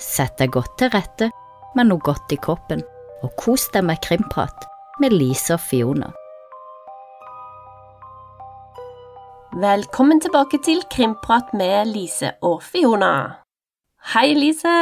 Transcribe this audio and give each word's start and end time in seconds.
Sett 0.00 0.38
deg 0.40 0.52
godt 0.54 0.78
til 0.80 0.90
rette 0.94 1.28
med 1.76 1.90
noe 1.90 2.00
godt 2.02 2.32
i 2.32 2.38
kroppen, 2.40 2.80
og 3.20 3.34
kos 3.38 3.68
deg 3.74 3.84
med 3.84 4.00
krimprat 4.04 4.64
med 5.00 5.12
Lise 5.12 5.54
og 5.58 5.62
Fiona. 5.62 6.08
Velkommen 9.60 10.20
tilbake 10.22 10.60
til 10.64 10.84
Krimprat 10.92 11.50
med 11.58 11.90
Lise 11.90 12.32
og 12.46 12.62
Fiona. 12.62 13.12
Hei, 14.14 14.30
Lise! 14.38 14.76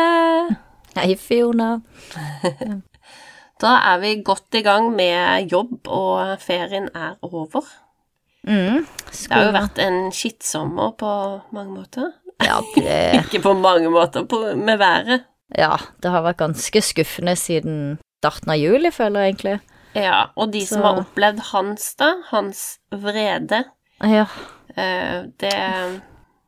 Hei, 0.97 1.15
Fiona. 1.17 1.79
Da 3.59 3.73
er 3.91 3.97
vi 3.99 4.13
godt 4.23 4.55
i 4.55 4.61
gang 4.63 4.93
med 4.95 5.49
jobb, 5.51 5.89
og 5.91 6.37
ferien 6.39 6.85
er 6.95 7.17
over. 7.27 7.65
Mm, 8.47 8.85
Det 9.11 9.33
har 9.33 9.49
jo 9.49 9.55
vært 9.57 9.81
en 9.83 9.97
skittsommer 10.15 10.93
på 10.95 11.11
mange 11.51 11.75
måter. 11.75 12.13
Ja, 12.45 12.61
det, 12.77 12.99
Ikke 13.25 13.41
på 13.43 13.55
mange 13.59 13.91
måter, 13.91 14.25
på, 14.31 14.43
med 14.57 14.79
været. 14.79 15.25
ja, 15.57 15.77
det 16.03 16.11
har 16.13 16.23
vært 16.23 16.39
ganske 16.45 16.83
skuffende 16.85 17.35
siden 17.37 17.99
starten 18.23 18.51
av 18.55 18.59
juli, 18.61 18.91
føler 18.95 19.21
jeg 19.27 19.33
egentlig. 19.35 19.57
Ja, 19.99 20.29
og 20.37 20.53
de 20.53 20.61
som 20.69 20.83
har 20.85 21.01
opplevd 21.03 21.41
hans, 21.53 21.95
da, 21.99 22.13
hans 22.31 22.79
vrede, 22.93 23.65
Ja, 24.05 24.27
eh, 24.77 25.25
det, 25.41 25.55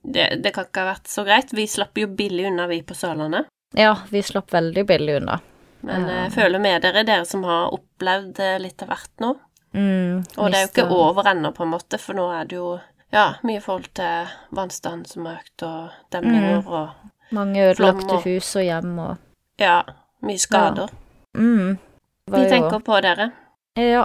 det, 0.05 0.27
det 0.45 0.53
kan 0.55 0.67
ikke 0.69 0.85
ha 0.85 0.93
vært 0.93 1.09
så 1.11 1.25
greit. 1.27 1.51
Vi 1.57 1.65
slapp 1.67 1.99
jo 1.99 2.07
billig 2.07 2.47
unna, 2.53 2.67
vi 2.71 2.83
på 2.87 2.95
Sørlandet. 2.95 3.49
ja 3.75 3.97
vi 4.11 4.23
slapp 4.23 4.53
veldig 4.55 4.85
billig 4.87 5.17
unna. 5.23 5.41
Men 5.83 6.07
Ja. 6.07 6.23
jeg 6.25 6.33
føler 6.37 6.61
med 6.61 6.83
dere, 6.83 7.03
dere 7.09 7.25
som 7.27 7.43
har 7.49 7.73
opplevd 7.73 8.39
eh, 8.45 8.59
litt 8.61 8.83
av 8.85 8.89
hvert 8.93 9.11
nå. 9.25 9.35
Mm, 9.73 10.25
Og 10.37 10.51
det 10.51 10.59
er 10.59 10.67
jo 10.67 10.71
ikke 10.75 10.91
over 10.93 11.29
ennå, 11.31 11.53
på 11.57 11.63
en 11.65 11.71
måte, 11.73 11.99
for 11.99 12.15
nå 12.19 12.29
er 12.35 12.45
det 12.51 12.57
jo 12.59 12.75
ja, 13.13 13.35
mye 13.43 13.57
i 13.57 13.61
forhold 13.65 13.89
til 13.95 14.29
vannstand 14.57 15.07
som 15.11 15.27
har 15.27 15.41
økt, 15.41 15.63
og 15.63 15.91
demninger 16.13 16.61
Mm. 16.61 16.67
og 16.67 16.91
Mange 17.33 17.71
ødelagte 17.71 18.11
og- 18.15 18.23
hus 18.25 18.57
og 18.57 18.63
hjem 18.63 18.99
og 18.99 19.17
ja, 19.59 19.83
mye 20.23 20.39
skader. 20.39 20.89
mm, 21.35 21.79
Vi 22.27 22.49
tenker 22.49 22.73
jo- 22.73 22.79
på 22.79 23.01
dere. 23.03 23.33
Ja. 23.77 24.05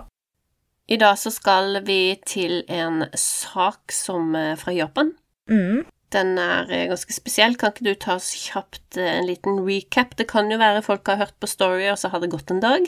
I 0.87 0.97
dag 0.97 1.17
så 1.17 1.31
skal 1.31 1.81
vi 1.85 2.15
til 2.27 2.63
en 2.69 3.05
sak 3.15 3.91
som 3.91 4.35
er 4.35 4.55
fra 4.55 4.71
Japan. 4.71 5.11
Mm, 5.49 5.85
Den 6.11 6.37
er 6.37 6.65
eh, 6.69 6.87
ganske 6.87 7.11
spesiell. 7.13 7.55
Kan 7.57 7.71
ikke 7.73 7.83
du 7.83 7.93
ta 7.95 8.13
oss 8.15 8.31
kjapt 8.51 8.97
eh, 8.97 9.17
en 9.17 9.25
liten 9.25 9.57
recap? 9.67 10.15
Det 10.15 10.27
kan 10.27 10.49
jo 10.51 10.57
være 10.57 10.81
folk 10.83 11.05
har 11.07 11.15
hørt 11.17 11.33
på 11.41 11.47
Story, 11.47 11.89
og 11.89 11.97
så 11.97 12.09
har 12.09 12.19
det 12.19 12.29
gått 12.29 12.51
en 12.51 12.59
dag. 12.61 12.81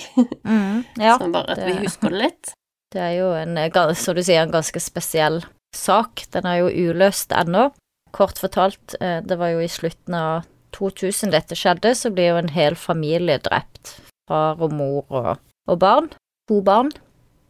mm, 0.46 0.86
ja. 1.00 1.18
så 1.20 1.32
bare 1.32 1.50
at 1.50 1.58
vi 1.66 1.74
husker 1.84 2.10
det 2.10 2.20
litt. 2.22 2.54
Det 2.94 3.02
er 3.02 3.18
jo 3.18 3.34
en, 3.34 3.58
eh, 3.58 3.94
som 3.96 4.16
du 4.16 4.22
sier, 4.24 4.44
en 4.44 4.52
ganske 4.52 4.80
spesiell 4.80 5.44
sak. 5.76 6.26
Den 6.34 6.48
er 6.48 6.62
jo 6.62 6.92
uløst 6.92 7.34
ennå. 7.36 7.70
Kort 8.16 8.40
fortalt, 8.40 8.96
eh, 9.02 9.20
det 9.22 9.38
var 9.40 9.54
jo 9.54 9.64
i 9.64 9.72
slutten 9.72 10.16
av 10.16 10.48
2000 10.78 11.34
dette 11.34 11.58
skjedde, 11.58 11.94
så 11.96 12.12
blir 12.14 12.32
jo 12.32 12.40
en 12.42 12.54
hel 12.54 12.76
familie 12.76 13.40
drept. 13.44 13.98
Far 14.30 14.60
og 14.62 14.74
mor 14.76 15.06
og, 15.10 15.36
og 15.68 15.80
barn. 15.80 16.10
To 16.50 16.62
barn. 16.62 16.92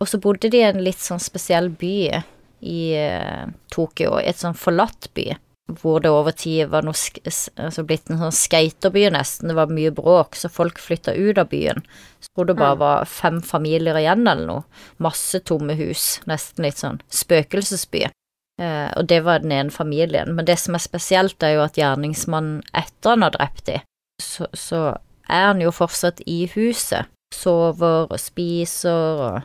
Og 0.02 0.10
så 0.10 0.20
bodde 0.22 0.50
de 0.54 0.62
i 0.62 0.68
en 0.68 0.84
litt 0.86 1.02
sånn 1.02 1.22
spesiell 1.22 1.70
by 1.74 2.22
i 2.62 2.82
eh, 2.98 3.46
Tokyo, 3.74 4.18
et 4.22 4.40
sånn 4.40 4.58
forlatt 4.58 5.10
by, 5.18 5.32
hvor 5.68 6.00
det 6.00 6.10
over 6.10 6.32
tid 6.32 6.70
var 6.72 6.86
noe 6.88 6.96
altså 6.96 7.84
blitt 7.84 8.10
en 8.10 8.22
sånn 8.22 8.32
skaterby 8.36 9.10
nesten, 9.12 9.50
det 9.52 9.56
var 9.58 9.68
mye 9.74 9.92
bråk, 9.92 10.38
så 10.40 10.48
folk 10.52 10.80
flytta 10.80 11.12
ut 11.18 11.38
av 11.42 11.50
byen. 11.52 11.82
Så 12.24 12.30
tror 12.36 12.46
det 12.48 12.56
bare 12.56 12.76
Mm. 12.76 12.80
var 12.80 13.06
fem 13.06 13.42
familier 13.42 13.96
igjen 14.00 14.28
eller 14.28 14.48
noe. 14.48 14.64
Masse 14.98 15.40
tomme 15.44 15.76
hus, 15.76 16.22
nesten 16.26 16.64
litt 16.64 16.78
sånn 16.80 17.02
spøkelsesby. 17.12 18.08
Eh, 18.60 18.90
og 18.98 19.08
det 19.08 19.20
var 19.24 19.40
den 19.40 19.52
ene 19.52 19.70
familien. 19.70 20.34
Men 20.36 20.46
det 20.46 20.58
som 20.60 20.74
er 20.76 20.80
spesielt, 20.80 21.44
er 21.44 21.56
jo 21.56 21.62
at 21.66 21.76
gjerningsmannen 21.78 22.64
etter 22.74 23.10
han 23.10 23.22
har 23.22 23.32
drept 23.32 23.66
de, 23.66 23.82
så, 24.22 24.48
så 24.54 24.98
er 25.30 25.46
han 25.52 25.62
jo 25.62 25.70
fortsatt 25.72 26.22
i 26.26 26.48
huset. 26.56 27.06
Sover 27.36 28.08
og 28.10 28.20
spiser 28.20 29.20
og 29.20 29.42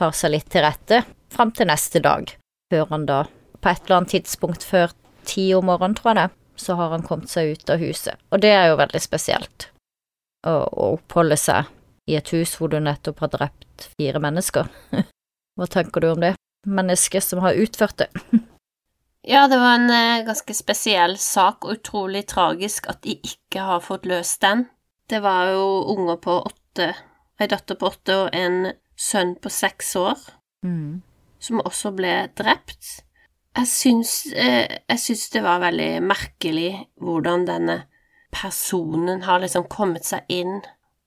tar 0.00 0.12
seg 0.16 0.30
litt 0.32 0.48
til 0.50 0.62
rette 0.64 1.04
fram 1.30 1.52
til 1.52 1.66
neste 1.68 2.00
dag, 2.00 2.32
før 2.72 2.88
han 2.88 3.04
da, 3.06 3.24
på 3.60 3.68
et 3.68 3.84
eller 3.84 3.96
annet 4.00 4.14
tidspunkt 4.16 4.64
før 4.64 4.90
ti 5.28 5.48
om 5.54 5.66
morgenen, 5.68 5.94
tror 5.98 6.12
jeg 6.14 6.20
det, 6.22 6.28
så 6.56 6.74
har 6.78 6.90
han 6.94 7.04
kommet 7.06 7.28
seg 7.32 7.52
ut 7.56 7.70
av 7.74 7.82
huset. 7.82 8.16
Og 8.32 8.40
det 8.40 8.52
er 8.56 8.70
jo 8.70 8.78
veldig 8.80 9.00
spesielt, 9.04 9.68
å, 10.46 10.54
å 10.64 10.92
oppholde 10.96 11.36
seg 11.40 11.68
i 12.08 12.16
et 12.16 12.30
hus 12.32 12.54
hvor 12.56 12.70
du 12.72 12.78
nettopp 12.80 13.20
har 13.24 13.32
drept 13.34 13.88
fire 13.98 14.22
mennesker. 14.22 14.68
Hva 15.56 15.66
tenker 15.72 16.00
du 16.04 16.10
om 16.12 16.20
det? 16.22 16.34
Mennesket 16.66 17.24
som 17.24 17.40
har 17.44 17.58
utført 17.58 17.98
det. 18.04 18.10
Ja, 19.26 19.48
det 19.50 19.56
var 19.58 19.72
en 19.74 19.90
eh, 19.90 20.20
ganske 20.22 20.54
spesiell 20.54 21.16
sak, 21.18 21.64
og 21.66 21.80
utrolig 21.80 22.20
tragisk 22.30 22.84
at 22.92 23.00
de 23.02 23.16
ikke 23.26 23.64
har 23.66 23.80
fått 23.82 24.04
løst 24.06 24.38
den. 24.44 24.68
Det 25.10 25.18
var 25.24 25.48
jo 25.50 25.64
unger 25.96 26.20
på 26.22 26.36
åtte, 26.46 26.92
ei 27.42 27.48
datter 27.50 27.74
på 27.80 27.88
åtte 27.90 28.14
og 28.20 28.28
en 28.38 28.68
sønn 28.94 29.34
på 29.42 29.50
seks 29.50 29.96
år, 29.98 30.22
Mm. 30.62 31.02
som 31.42 31.58
også 31.66 31.90
ble 31.98 32.12
drept. 32.38 33.00
Jeg 33.56 33.68
syns, 33.70 34.14
eh, 34.36 34.66
jeg 34.68 35.00
syns 35.00 35.28
det 35.32 35.42
var 35.44 35.62
veldig 35.62 35.90
merkelig 36.04 36.72
hvordan 37.00 37.46
denne 37.48 37.78
personen 38.34 39.22
har 39.24 39.40
liksom 39.40 39.64
kommet 39.72 40.04
seg 40.04 40.26
inn, 40.28 40.58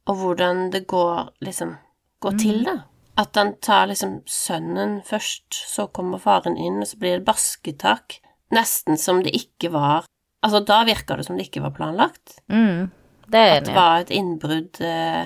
og 0.10 0.24
hvordan 0.24 0.70
det 0.74 0.88
går 0.90 1.30
liksom 1.46 1.76
går 2.24 2.40
til, 2.42 2.64
da. 2.66 2.80
At 3.20 3.36
han 3.38 3.54
tar 3.62 3.92
liksom 3.92 4.22
sønnen 4.26 5.00
først, 5.06 5.54
så 5.54 5.88
kommer 5.94 6.22
faren 6.24 6.58
inn, 6.58 6.80
og 6.82 6.90
så 6.90 6.98
blir 6.98 7.20
det 7.20 7.28
basketak. 7.28 8.18
Nesten 8.56 8.98
som 8.98 9.22
det 9.24 9.36
ikke 9.38 9.74
var 9.76 10.08
Altså, 10.40 10.62
da 10.64 10.86
virka 10.88 11.18
det 11.20 11.26
som 11.28 11.36
det 11.36 11.50
ikke 11.50 11.66
var 11.66 11.74
planlagt. 11.76 12.38
Mm. 12.48 12.88
Det 13.28 13.40
er 13.40 13.58
At 13.58 13.66
det 13.68 13.74
var 13.76 13.98
et 14.00 14.14
innbrudd 14.16 14.80
eh, 14.80 15.26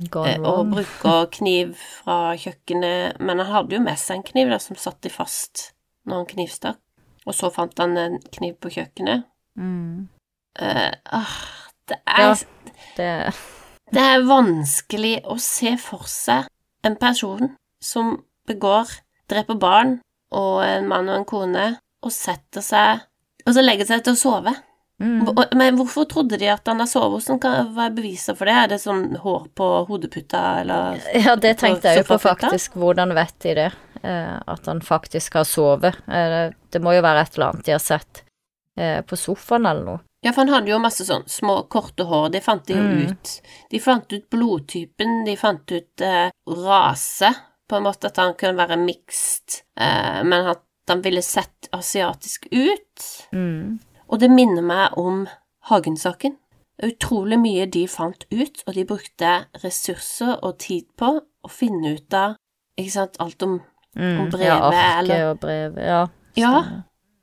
eh, 0.00 0.38
og 0.40 0.70
bruker 0.72 1.28
kniv 1.36 1.74
fra 1.76 2.32
kjøkkenet, 2.32 3.20
men 3.20 3.42
han 3.42 3.52
hadde 3.52 3.76
jo 3.76 3.82
med 3.84 4.00
seg 4.00 4.16
en 4.16 4.24
kniv 4.24 4.48
da, 4.48 4.56
som 4.62 4.80
satt 4.80 5.02
de 5.04 5.12
fast 5.12 5.66
når 6.08 6.22
han 6.22 6.30
knivstakk. 6.32 6.80
Og 7.28 7.36
så 7.36 7.50
fant 7.52 7.76
han 7.78 7.96
en 8.00 8.16
kniv 8.32 8.56
på 8.62 8.72
kjøkkenet. 8.72 9.26
Mm. 9.58 10.08
Uh, 10.58 10.92
ah, 11.04 11.38
det 11.88 12.00
er 12.06 12.22
Ja. 12.22 12.34
Det 12.96 13.34
Det 13.92 14.00
er 14.04 14.24
vanskelig 14.28 15.22
å 15.24 15.38
se 15.40 15.76
for 15.80 16.04
seg 16.06 16.48
en 16.84 16.96
person 16.96 17.54
som 17.80 18.18
begår, 18.48 18.88
dreper 19.30 19.56
barn 19.60 20.00
og 20.34 20.62
en 20.64 20.88
mann 20.88 21.08
og 21.08 21.20
en 21.20 21.28
kone, 21.28 21.66
og 22.04 22.12
setter 22.12 22.64
seg 22.64 23.04
Og 23.46 23.54
så 23.56 23.62
legger 23.64 23.86
seg 23.88 24.02
til 24.04 24.12
å 24.12 24.20
sove. 24.20 24.52
mm. 25.00 25.30
Men 25.56 25.76
hvorfor 25.78 26.04
trodde 26.04 26.36
de 26.36 26.50
at 26.52 26.66
han 26.68 26.80
har 26.80 26.86
sovet? 26.86 27.24
Hvordan 27.24 27.40
kan 27.40 27.70
være 27.74 27.94
beviser 27.96 28.34
for 28.36 28.44
det? 28.44 28.54
Er 28.54 28.68
det 28.68 28.80
sånn 28.82 29.16
hår 29.22 29.46
på 29.56 29.68
hodeputa, 29.88 30.60
eller 30.60 31.00
Ja, 31.14 31.36
det 31.36 31.56
tenkte 31.58 31.88
jeg 31.88 32.02
jo 32.02 32.08
på 32.10 32.18
faktisk. 32.18 32.76
Hvordan 32.76 33.14
vet 33.16 33.38
de 33.40 33.54
det? 33.54 33.70
Eh, 34.02 34.38
at 34.46 34.66
han 34.66 34.80
faktisk 34.80 35.34
har 35.34 35.44
sovet. 35.44 35.94
Eh, 36.08 36.28
det- 36.34 36.54
det 36.70 36.82
må 36.82 36.94
jo 36.94 37.02
være 37.02 37.20
et 37.22 37.34
eller 37.34 37.46
annet 37.52 37.64
de 37.64 37.72
har 37.72 37.78
sett 37.82 38.22
eh, 38.76 39.00
på 39.02 39.16
sofaen 39.16 39.66
eller 39.66 39.84
noe. 39.84 40.00
Ja, 40.22 40.30
for 40.32 40.44
han 40.44 40.52
hadde 40.54 40.70
jo 40.70 40.78
masse 40.78 41.04
sånn 41.06 41.24
små, 41.28 41.68
korte 41.68 42.04
hår. 42.06 42.30
De 42.30 42.40
fant 42.40 42.64
de 42.66 42.74
jo 42.74 42.82
Mm. 42.82 43.10
ut. 43.10 43.40
De 43.70 43.78
fant 43.78 44.12
ut 44.12 44.30
blodtypen, 44.30 45.24
de 45.24 45.36
fant 45.36 45.72
ut 45.72 46.00
eh, 46.00 46.30
rase, 46.46 47.34
på 47.68 47.76
en 47.76 47.82
måte 47.82 48.06
at 48.06 48.16
han 48.16 48.34
kunne 48.34 48.56
være 48.56 48.76
mixed, 48.78 49.62
eh, 49.76 50.22
men 50.22 50.46
at 50.46 50.62
han 50.88 51.02
ville 51.02 51.22
sett 51.22 51.68
asiatisk 51.72 52.46
ut. 52.52 53.26
Mm. 53.32 53.78
Og 54.08 54.18
det 54.20 54.30
minner 54.30 54.62
meg 54.62 54.96
om 54.96 55.26
Hagen-saken. 55.68 56.36
Utrolig 56.82 57.38
mye 57.38 57.66
de 57.70 57.86
fant 57.86 58.24
ut, 58.30 58.62
og 58.66 58.74
de 58.74 58.84
brukte 58.84 59.46
ressurser 59.64 60.38
og 60.42 60.58
tid 60.58 60.84
på 60.96 61.20
å 61.44 61.50
finne 61.50 61.94
ut 61.96 62.14
av 62.14 62.36
ikke 62.78 62.90
sant, 62.92 63.16
alt 63.20 63.42
om 63.42 63.60
Mm. 63.98 64.20
Og 64.22 64.30
brevet, 64.30 64.46
ja, 64.46 64.58
arket 64.70 65.02
eller- 65.10 65.30
og 65.30 65.40
brevet, 65.42 65.78
ja. 65.82 66.06
Ja, 66.38 66.58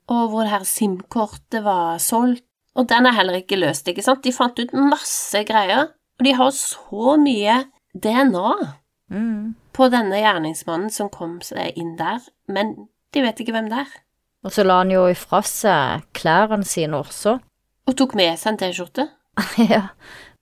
og 0.08 0.28
hvor 0.30 0.42
det 0.44 0.50
her 0.52 0.64
SIM-kortet 0.64 1.64
var 1.64 1.98
solgt. 1.98 2.42
Og 2.76 2.88
den 2.88 3.06
er 3.06 3.12
heller 3.16 3.32
ikke 3.40 3.56
løst, 3.56 3.86
ikke 3.88 4.02
sant? 4.04 4.22
De 4.24 4.32
fant 4.32 4.58
ut 4.60 4.72
masse 4.76 5.40
greier, 5.48 5.88
og 6.18 6.24
de 6.24 6.32
har 6.36 6.50
så 6.52 7.16
mye 7.16 7.64
DNA 7.96 8.50
Mm. 9.10 9.54
på 9.72 9.88
denne 9.90 10.18
gjerningsmannen 10.20 10.90
som 10.90 11.08
kom 11.08 11.40
seg 11.40 11.72
inn 11.78 11.96
der, 11.96 12.20
men 12.48 12.88
de 13.14 13.22
vet 13.22 13.38
ikke 13.40 13.52
hvem 13.54 13.68
det 13.70 13.78
er. 13.78 13.92
Og 14.44 14.50
så 14.52 14.64
la 14.66 14.78
han 14.82 14.90
jo 14.90 15.06
ifra 15.08 15.40
seg 15.42 16.02
klærne 16.12 16.64
sine 16.66 16.92
også. 17.00 17.38
Og 17.88 17.96
tok 17.96 18.14
med 18.14 18.36
seg 18.38 18.52
en 18.52 18.58
T-skjorte. 18.58 19.08
ja. 19.70 19.88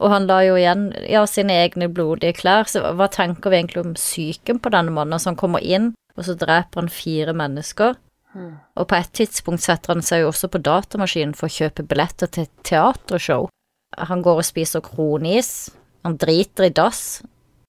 Og 0.01 0.11
han 0.11 0.27
la 0.27 0.41
jo 0.43 0.55
igjen 0.57 0.89
ja, 1.09 1.25
sine 1.27 1.53
egne 1.65 1.89
blodige 1.93 2.35
klær, 2.35 2.65
så 2.67 2.81
hva 2.97 3.07
tenker 3.13 3.51
vi 3.51 3.57
egentlig 3.63 3.85
om 3.85 3.95
psyken 3.95 4.59
på 4.61 4.71
denne 4.75 4.91
mannen? 4.91 5.21
som 5.21 5.37
kommer 5.37 5.61
inn, 5.63 5.93
og 6.19 6.27
så 6.27 6.37
dreper 6.39 6.83
han 6.83 6.91
fire 6.93 7.35
mennesker. 7.37 7.97
Hmm. 8.35 8.57
Og 8.79 8.89
på 8.91 8.99
et 8.99 9.13
tidspunkt 9.15 9.63
setter 9.63 9.95
han 9.95 10.03
seg 10.03 10.25
jo 10.25 10.33
også 10.33 10.51
på 10.51 10.63
datamaskinen 10.67 11.37
for 11.39 11.47
å 11.47 11.55
kjøpe 11.55 11.87
billetter 11.87 12.31
til 12.31 12.49
et 12.49 12.65
teatershow. 12.67 13.49
Han 14.11 14.25
går 14.27 14.43
og 14.43 14.47
spiser 14.47 14.83
kronis, 14.83 15.71
han 16.03 16.19
driter 16.19 16.67
i 16.67 16.75
dass, 16.75 17.23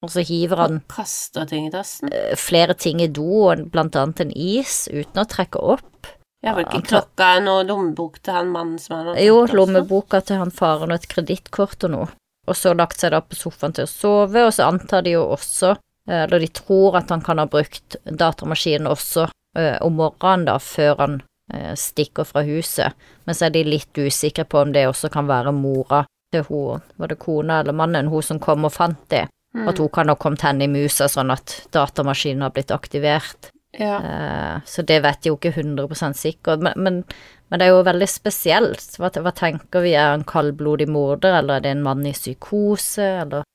og 0.05 0.11
så 0.13 0.23
hiver 0.25 0.59
han 0.61 0.79
Og 0.81 0.95
kaster 0.95 1.45
ting 1.49 1.67
i 1.67 1.73
dassen. 1.73 2.09
eh, 2.13 2.35
flere 2.37 2.73
ting 2.73 3.01
i 3.01 3.07
do, 3.07 3.45
og 3.49 3.69
blant 3.71 3.95
annet 3.95 4.25
en 4.25 4.31
is, 4.31 4.87
uten 4.91 5.21
å 5.21 5.29
trekke 5.29 5.61
opp. 5.61 6.09
Ja, 6.45 6.53
var 6.53 6.67
ikke 6.67 6.85
klokka 6.85 7.39
noe 7.41 7.63
lommebok 7.65 8.19
til 8.21 8.33
han 8.33 8.51
mannen 8.53 8.77
som 8.77 8.97
han 8.97 9.07
hadde 9.07 9.23
Jo, 9.25 9.45
lommeboka 9.49 10.21
til 10.21 10.37
han 10.37 10.51
faren 10.53 10.91
og 10.91 10.99
et 10.99 11.07
kredittkort 11.09 11.87
og 11.87 11.93
noe. 11.93 12.09
Og 12.45 12.53
så 12.53 12.75
lagt 12.77 13.01
seg 13.01 13.15
da 13.15 13.21
på 13.25 13.37
sofaen 13.37 13.73
til 13.73 13.87
å 13.87 13.89
sove, 13.89 14.43
og 14.45 14.53
så 14.53 14.67
antar 14.69 15.01
de 15.01 15.15
jo 15.15 15.23
også, 15.33 15.73
eller 16.07 16.39
de 16.39 16.47
tror 16.47 16.97
at 16.99 17.09
han 17.09 17.21
kan 17.21 17.39
ha 17.41 17.47
brukt 17.49 17.95
datamaskinen 18.05 18.87
også 18.87 19.27
eh, 19.57 19.77
om 19.81 19.97
morgenen 19.97 20.45
da, 20.49 20.59
før 20.61 20.99
han 21.01 21.15
eh, 21.53 21.73
stikker 21.79 22.27
fra 22.29 22.43
huset. 22.45 22.93
Men 23.25 23.37
så 23.37 23.47
er 23.47 23.55
de 23.55 23.63
litt 23.67 23.97
usikre 23.97 24.45
på 24.45 24.61
om 24.61 24.73
det 24.75 24.87
også 24.89 25.09
kan 25.13 25.29
være 25.29 25.55
mora 25.55 26.03
til 26.33 26.45
hun, 26.49 26.83
var 26.99 27.11
det 27.11 27.21
kona 27.21 27.61
eller 27.61 27.73
mannen, 27.77 28.11
hun 28.11 28.23
som 28.23 28.41
kom 28.41 28.67
og 28.67 28.73
fant 28.75 29.01
det. 29.13 29.25
Mm. 29.55 29.67
At 29.71 29.79
hun 29.79 29.89
kan 29.89 30.11
ha 30.11 30.17
kommet 30.19 30.43
henne 30.43 30.67
i 30.67 30.71
musa 30.71 31.07
sånn 31.09 31.31
at 31.31 31.61
datamaskinen 31.73 32.43
har 32.43 32.53
blitt 32.55 32.73
aktivert. 32.75 33.51
Ja. 33.75 33.97
Eh, 33.99 34.57
så 34.65 34.83
det 34.87 35.01
vet 35.03 35.25
jeg 35.25 35.33
jo 35.33 35.39
ikke 35.39 35.55
100 35.55 36.13
sikkert, 36.15 36.63
men, 36.63 36.73
men, 36.77 37.01
men 37.49 37.59
det 37.59 37.67
er 37.67 37.75
jo 37.75 37.83
veldig 37.87 38.07
spesielt. 38.09 38.87
Hva, 38.99 39.09
hva 39.09 39.33
tenker 39.35 39.83
vi, 39.83 39.95
er 39.95 40.13
han 40.13 40.27
kaldblodig 40.27 40.89
morder, 40.91 41.39
eller 41.39 41.57
er 41.57 41.65
det 41.65 41.75
en 41.75 41.83
mann 41.87 42.05
i 42.07 42.15
psykose, 42.15 43.07
eller 43.25 43.47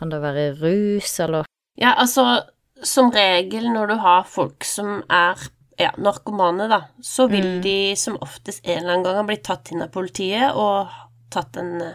kan 0.00 0.10
det 0.10 0.20
være 0.24 0.46
rus, 0.60 1.18
eller 1.22 1.46
ja, 1.76 1.94
altså, 1.94 2.42
som 2.82 3.10
regel 3.14 3.70
når 3.72 3.86
du 3.88 3.94
har 4.02 4.24
folk 4.28 4.64
som 4.64 5.02
er 5.10 5.40
ja, 5.78 5.90
narkomane, 5.98 6.68
da, 6.70 6.82
så 7.02 7.26
vil 7.30 7.44
Mm. 7.56 7.62
de 7.62 7.96
som 7.96 8.18
oftest 8.22 8.60
en 8.66 8.78
eller 8.78 8.92
annen 8.92 9.04
gang 9.04 9.16
ha 9.16 9.22
blitt 9.26 9.44
tatt 9.44 9.72
inn 9.72 9.82
av 9.82 9.88
politiet 9.90 10.54
og 10.54 10.88
tatt 11.30 11.56
en 11.56 11.80
eh, 11.82 11.94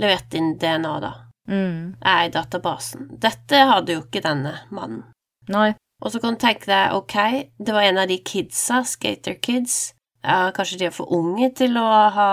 Levert 0.00 0.32
inn 0.34 0.54
DNA, 0.58 0.92
da. 1.00 1.10
mm. 1.48 1.96
Er 2.00 2.22
i 2.24 2.30
databasen. 2.32 3.10
Dette 3.20 3.58
hadde 3.68 3.92
jo 3.92 4.00
ikke 4.06 4.22
denne 4.24 4.54
mannen. 4.72 5.02
Nei. 5.52 5.74
Og 6.02 6.10
så 6.10 6.18
kan 6.18 6.34
du 6.34 6.40
tenke 6.40 6.64
deg, 6.66 6.94
ok, 6.96 7.50
det 7.60 7.74
var 7.76 7.82
en 7.82 7.98
av 7.98 8.08
de 8.08 8.16
kidsa, 8.24 8.80
skaterkids. 8.88 9.92
Ja, 10.24 10.50
kanskje 10.56 10.78
de 10.80 10.86
er 10.88 10.94
for 10.96 11.12
unge 11.12 11.52
til 11.54 11.76
å 11.76 11.86
ha 12.16 12.32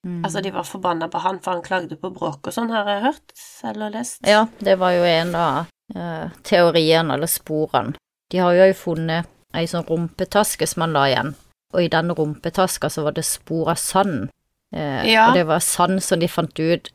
Mm. 0.00 0.22
Altså, 0.24 0.40
de 0.40 0.48
var 0.50 0.64
forbanna 0.64 1.10
på 1.12 1.20
han, 1.20 1.38
for 1.44 1.52
han 1.52 1.62
klagde 1.62 1.96
på 2.00 2.08
bråk 2.14 2.46
og 2.48 2.54
sånn, 2.56 2.70
har 2.72 2.86
jeg 2.88 3.02
hørt 3.02 3.32
eller 3.68 3.90
lest. 3.92 4.22
Ja, 4.26 4.46
det 4.58 4.78
var 4.80 4.94
jo 4.96 5.02
en 5.04 5.34
av 5.36 5.66
eh, 5.94 6.28
teoriene, 6.42 7.14
eller 7.14 7.26
sporene. 7.30 7.94
De 8.30 8.38
har 8.38 8.54
jo 8.54 8.72
funnet 8.74 9.26
ei 9.54 9.66
sånn 9.66 9.86
rumpetaske 9.88 10.66
som 10.70 10.84
han 10.86 10.92
la 10.94 11.06
igjen, 11.10 11.34
og 11.74 11.82
i 11.82 11.88
den 11.90 12.12
rumpetaska 12.14 12.90
så 12.90 13.02
var 13.06 13.16
det 13.16 13.24
spor 13.26 13.70
av 13.72 13.80
sand. 13.82 14.28
Eh, 14.74 15.06
Ja. 15.10 15.28
Og 15.28 15.34
det 15.34 15.46
var 15.46 15.58
sand 15.60 16.02
som 16.02 16.20
de 16.20 16.28
fant 16.28 16.58
ut 16.60 16.90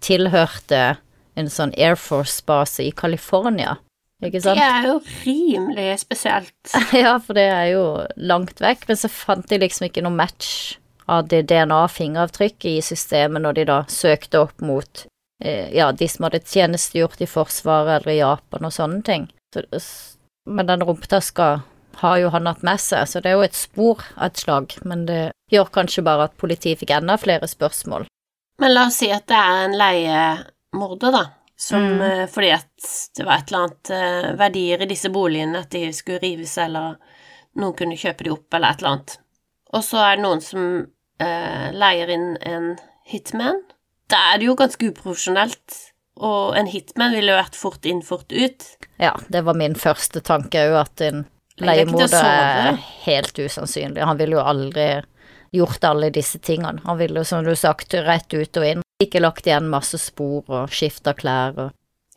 tilhørte 0.00 0.96
en 1.36 1.48
sånn 1.52 1.74
Air 1.78 1.96
Force-base 1.96 2.84
i 2.86 2.90
California, 2.90 3.76
ikke 4.20 4.40
Det 4.44 4.56
er 4.60 4.86
jo 4.86 4.98
rimelig 5.24 6.00
spesielt. 6.02 6.52
Ja, 6.92 7.18
for 7.18 7.32
det 7.34 7.46
er 7.48 7.70
jo 7.72 7.84
langt 8.16 8.60
vekk, 8.60 8.84
men 8.88 8.96
så 9.00 9.08
fant 9.08 9.48
de 9.48 9.58
liksom 9.62 9.86
ikke 9.88 10.02
noe 10.04 10.12
match 10.12 10.76
av 11.08 11.28
det 11.28 11.46
DNA-fingeravtrykket 11.48 12.68
i 12.76 12.82
systemet 12.84 13.42
når 13.42 13.56
de 13.56 13.64
da 13.70 13.78
søkte 13.88 14.42
opp 14.44 14.60
mot 14.60 15.06
ja, 15.40 15.90
de 15.92 16.08
som 16.08 16.26
hadde 16.26 16.42
tjenestegjort 16.44 17.20
i 17.24 17.26
Forsvaret 17.30 18.00
eller 18.02 18.12
i 18.12 18.20
Japan 18.20 18.66
og 18.68 18.72
sånne 18.76 19.02
ting. 19.06 19.28
Så, 19.54 19.62
men 20.46 20.66
den 20.68 20.82
rumpetaska 20.84 21.62
har 22.00 22.16
jo 22.20 22.28
han 22.32 22.46
hatt 22.46 22.62
med 22.64 22.80
seg, 22.80 23.08
så 23.08 23.20
det 23.20 23.30
er 23.32 23.38
jo 23.38 23.46
et 23.48 23.56
spor 23.58 24.04
av 24.16 24.30
et 24.30 24.40
slag, 24.40 24.76
men 24.88 25.06
det 25.08 25.32
gjør 25.52 25.72
kanskje 25.74 26.04
bare 26.06 26.28
at 26.28 26.36
politiet 26.40 26.78
fikk 26.80 26.92
enda 26.96 27.16
flere 27.20 27.48
spørsmål. 27.50 28.06
Men 28.60 28.74
la 28.74 28.86
oss 28.88 29.00
si 29.00 29.08
at 29.12 29.26
det 29.28 29.36
er 29.36 29.64
en 29.64 29.76
leiemorder, 29.80 31.12
da, 31.16 31.24
som 31.60 31.82
Mm. 31.98 32.00
eh, 32.02 32.26
fordi 32.26 32.50
at 32.54 32.90
det 33.16 33.24
var 33.26 33.38
et 33.38 33.50
eller 33.50 33.64
annet 33.64 33.90
eh, 33.90 34.30
verdier 34.36 34.82
i 34.82 34.86
disse 34.92 35.10
boligene, 35.12 35.60
at 35.64 35.70
de 35.70 35.92
skulle 35.92 36.20
rives, 36.22 36.56
eller 36.58 36.96
noen 37.56 37.74
kunne 37.76 37.96
kjøpe 37.98 38.24
de 38.24 38.30
opp, 38.30 38.54
eller 38.54 38.70
et 38.70 38.78
eller 38.80 38.90
annet. 38.94 39.18
Og 39.72 39.84
så 39.84 39.98
er 40.04 40.16
det 40.16 40.24
noen 40.24 40.40
som 40.40 40.86
eh, 41.20 41.68
leier 41.72 42.08
inn 42.14 42.36
en 42.40 42.76
hitman. 43.04 43.60
Da 44.10 44.18
er 44.32 44.40
det 44.42 44.48
jo 44.48 44.56
ganske 44.58 44.90
uprofesjonelt, 44.90 45.76
og 46.20 46.56
en 46.58 46.66
hitman 46.68 47.14
ville 47.16 47.36
vært 47.36 47.56
fort 47.56 47.86
inn, 47.88 48.02
fort 48.04 48.32
ut. 48.34 48.66
Ja, 49.00 49.14
det 49.32 49.44
var 49.46 49.56
min 49.56 49.76
første 49.78 50.20
tanke 50.26 50.66
òg, 50.68 50.74
at 50.82 51.04
en 51.06 51.22
er 51.60 51.66
leiemorder 51.68 52.16
er 52.20 52.78
helt 53.06 53.38
usannsynlig. 53.38 54.02
Han 54.04 54.18
ville 54.20 54.36
jo 54.38 54.42
aldri 54.44 54.88
gjort 55.54 55.84
alle 55.88 56.10
disse 56.14 56.38
tingene. 56.38 56.82
Han 56.86 56.98
ville 57.00 57.22
jo, 57.22 57.26
som 57.26 57.44
du 57.46 57.54
sagt, 57.58 57.94
rett 58.06 58.32
ut 58.34 58.56
og 58.60 58.66
inn. 58.66 58.82
Ikke 59.02 59.22
lagt 59.22 59.46
igjen 59.48 59.70
masse 59.72 59.98
spor 59.98 60.44
og 60.48 60.74
skifta 60.74 61.14
klær 61.16 61.56
og 61.58 61.70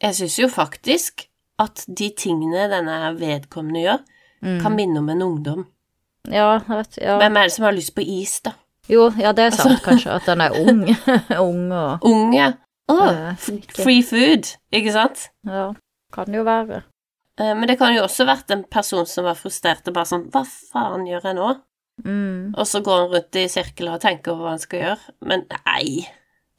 Jeg 0.03 0.17
syns 0.17 0.35
jo 0.41 0.49
faktisk 0.51 1.27
at 1.63 1.85
de 1.87 2.09
tingene 2.17 2.65
denne 2.71 3.13
vedkommende 3.19 3.85
gjør, 3.85 4.01
Mm. 4.43 4.57
kan 4.61 4.73
minne 4.75 4.99
om 4.99 5.07
en 5.09 5.21
ungdom. 5.23 5.61
Ja, 6.27 6.57
jeg 6.59 6.67
vet 6.67 6.97
ja. 6.99 7.13
Hvem 7.21 7.37
er 7.39 7.43
det 7.47 7.53
som 7.53 7.63
har 7.63 7.71
lyst 7.71 7.93
på 7.95 8.03
is, 8.03 8.41
da? 8.43 8.51
Jo, 8.91 9.09
ja, 9.17 9.31
det 9.31 9.45
er 9.45 9.51
sant, 9.55 9.77
Altså- 9.79 9.85
kanskje, 9.85 10.11
at 10.15 10.25
han 10.27 10.41
er 10.41 10.51
ung. 10.59 10.81
ung 11.47 11.71
og 11.71 12.03
Unge. 12.03 12.49
Å, 12.91 12.97
Eh, 13.09 13.35
free 13.79 14.01
food, 14.03 14.49
ikke 14.75 14.91
sant? 14.91 15.29
Ja, 15.47 15.69
kan 16.11 16.33
jo 16.35 16.43
være. 16.43 16.81
Eh, 17.39 17.53
Men 17.55 17.67
det 17.67 17.77
kan 17.79 17.93
jo 17.95 18.03
også 18.03 18.25
vært 18.27 18.51
en 18.51 18.63
person 18.69 19.05
som 19.07 19.23
var 19.23 19.35
frustrert 19.39 19.87
og 19.87 19.93
bare 19.95 20.05
sånn 20.05 20.27
Hva 20.29 20.43
faen 20.45 21.07
gjør 21.07 21.23
jeg 21.29 21.35
nå? 21.39 21.47
Mm. 22.03 22.53
Og 22.57 22.65
så 22.67 22.81
går 22.83 22.99
han 22.99 23.09
rundt 23.15 23.35
i 23.39 23.47
sirkler 23.47 23.93
og 23.95 24.01
tenker 24.01 24.33
over 24.33 24.43
hva 24.43 24.49
han 24.57 24.59
skal 24.59 24.79
gjøre. 24.81 25.15
Men 25.29 25.45
nei, 25.65 26.07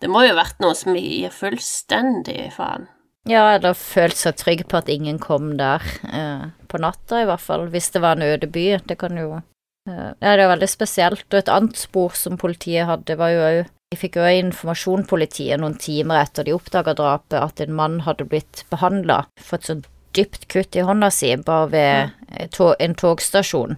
det 0.00 0.09
må 0.11 0.23
jo 0.25 0.32
ha 0.35 0.41
vært 0.43 0.61
noen 0.65 0.75
som 0.79 0.94
gir 0.97 1.31
fullstendig 1.35 2.53
faen. 2.56 2.88
Ja, 3.29 3.55
eller 3.56 3.73
følt 3.75 4.17
seg 4.20 4.37
trygg 4.37 4.67
på 4.69 4.77
at 4.81 4.88
ingen 4.93 5.19
kom 5.19 5.56
der 5.56 5.82
eh, 6.12 6.49
på 6.69 6.81
natta, 6.81 7.23
i 7.23 7.29
hvert 7.29 7.41
fall. 7.41 7.69
Hvis 7.73 7.91
det 7.94 8.03
var 8.05 8.17
en 8.17 8.27
øde 8.27 8.47
by. 8.53 8.67
Det 8.87 8.99
kan 9.00 9.17
jo 9.17 9.41
Ja, 9.85 10.13
det 10.17 10.45
er 10.45 10.49
veldig 10.49 10.69
spesielt. 10.71 11.27
Og 11.31 11.39
et 11.39 11.51
annet 11.53 11.79
spor 11.79 12.15
som 12.17 12.39
politiet 12.41 12.89
hadde, 12.89 13.19
var 13.21 13.35
jo 13.35 13.49
òg 13.49 13.59
De 13.93 13.99
fikk 14.01 14.17
jo 14.19 14.27
informasjon, 14.27 15.05
politiet, 15.07 15.61
noen 15.61 15.77
timer 15.79 16.25
etter 16.25 16.49
de 16.49 16.55
oppdaga 16.57 16.97
drapet, 16.99 17.37
at 17.39 17.61
en 17.63 17.77
mann 17.79 18.01
hadde 18.03 18.25
blitt 18.27 18.65
behandla 18.73 19.21
for 19.39 19.61
et 19.61 19.69
sånt 19.69 19.91
dypt 20.17 20.49
kutt 20.51 20.75
i 20.75 20.83
hånda 20.83 21.11
si 21.15 21.31
bare 21.47 21.69
ved 21.71 22.57
en 22.83 22.97
togstasjon. 22.99 23.77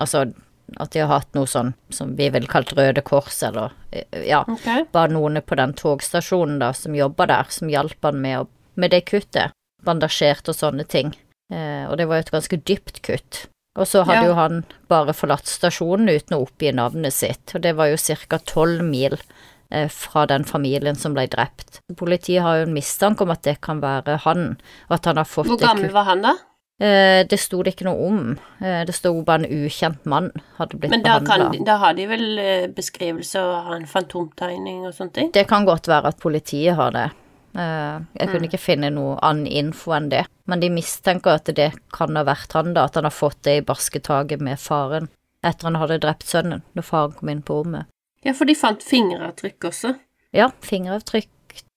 Altså 0.00 0.26
at 0.80 0.92
de 0.94 1.02
har 1.02 1.10
hatt 1.10 1.34
noe 1.36 1.48
sånn 1.48 1.72
som 1.92 2.14
vi 2.18 2.30
ville 2.32 2.50
kalt 2.50 2.72
Røde 2.76 3.02
Kors, 3.04 3.36
eller 3.46 3.74
eh, 3.92 4.24
ja, 4.26 4.42
okay. 4.48 4.86
bare 4.92 5.12
noen 5.12 5.40
på 5.44 5.58
den 5.60 5.74
togstasjonen 5.78 6.58
da, 6.62 6.72
som 6.76 6.96
jobba 6.96 7.28
der, 7.30 7.50
som 7.52 7.70
hjalp 7.70 8.00
han 8.06 8.20
med, 8.24 8.44
å, 8.44 8.74
med 8.80 8.94
det 8.94 9.04
kuttet. 9.10 9.54
Bandasjert 9.84 10.48
og 10.48 10.56
sånne 10.56 10.86
ting. 10.88 11.12
Eh, 11.52 11.84
og 11.88 11.98
det 12.00 12.08
var 12.08 12.20
jo 12.20 12.26
et 12.26 12.34
ganske 12.34 12.60
dypt 12.64 13.02
kutt. 13.04 13.44
Og 13.76 13.86
så 13.90 14.04
hadde 14.06 14.22
Ja. 14.22 14.28
jo 14.30 14.34
han 14.38 14.64
bare 14.88 15.12
forlatt 15.12 15.46
stasjonen 15.50 16.08
uten 16.08 16.36
å 16.36 16.42
oppgi 16.46 16.72
navnet 16.72 17.12
sitt, 17.12 17.54
og 17.56 17.62
det 17.62 17.74
var 17.74 17.86
jo 17.90 17.96
ca. 18.28 18.38
tolv 18.38 18.84
mil 18.86 19.18
eh, 19.70 19.88
fra 19.88 20.26
den 20.26 20.44
familien 20.44 20.94
som 20.94 21.14
ble 21.14 21.26
drept. 21.26 21.80
Politiet 21.96 22.42
har 22.42 22.56
jo 22.60 22.66
en 22.68 22.74
mistanke 22.74 23.22
om 23.22 23.30
at 23.34 23.42
det 23.42 23.60
kan 23.60 23.80
være 23.80 24.18
han, 24.22 24.56
og 24.88 24.94
at 24.94 25.04
han 25.06 25.16
har 25.16 25.24
fått 25.24 25.46
Hvor 25.50 25.58
gammel 25.58 25.90
var 25.90 26.04
han, 26.04 26.22
da? 26.22 26.34
Eh, 26.80 27.24
det 27.26 27.38
sto 27.38 27.62
det 27.62 27.74
ikke 27.76 27.86
noe 27.86 28.06
om. 28.08 28.38
Eh, 28.60 28.84
det 28.84 28.94
sto 28.94 29.12
bare 29.22 29.44
en 29.44 29.64
ukjent 29.66 30.06
mann 30.06 30.30
hadde 30.58 30.78
blitt 30.78 30.90
Men 30.90 31.02
da, 31.02 31.18
behandla. 31.20 31.50
kan, 31.52 31.64
da 31.64 31.76
har 31.78 31.94
de 31.94 32.06
vel 32.06 32.24
beskrivelser 32.74 32.74
beskrivelse 32.74 33.42
og 33.42 33.64
har 33.66 33.74
en 33.76 33.86
fantomtegning 33.86 34.86
og 34.86 34.94
sånne 34.94 35.12
ting? 35.12 35.30
Det 35.32 35.46
kan 35.48 35.64
godt 35.66 35.86
være 35.88 36.06
at 36.14 36.18
politiet 36.22 36.74
har 36.76 36.90
det. 36.94 37.10
Eh, 37.54 38.00
Jeg 38.18 38.28
kunne 38.28 38.40
Mm. 38.40 38.48
ikke 38.48 38.58
finne 38.58 38.90
noe 38.90 39.18
annen 39.22 39.46
info 39.46 39.92
enn 39.92 40.08
det, 40.10 40.26
men 40.46 40.60
de 40.60 40.68
mistenker 40.70 41.34
at 41.34 41.44
det 41.54 41.72
kan 41.92 42.16
ha 42.16 42.24
vært 42.24 42.52
han, 42.52 42.72
da, 42.74 42.84
at 42.84 42.94
han 42.96 43.04
har 43.04 43.10
fått 43.14 43.42
det 43.42 43.58
i 43.58 43.64
basketaket 43.64 44.40
med 44.40 44.58
faren 44.58 45.08
etter 45.44 45.64
han 45.68 45.76
hadde 45.76 46.00
drept 46.00 46.24
sønnen, 46.24 46.62
når 46.74 46.82
faren 46.82 47.12
kom 47.12 47.28
inn 47.28 47.42
på 47.42 47.62
rommet. 47.62 47.86
Ja, 48.24 48.32
for 48.32 48.44
de 48.46 48.54
fant 48.54 48.80
fingeravtrykk 48.82 49.60
også. 49.68 49.94
Ja, 50.32 50.48
fingeravtrykk, 50.62 51.28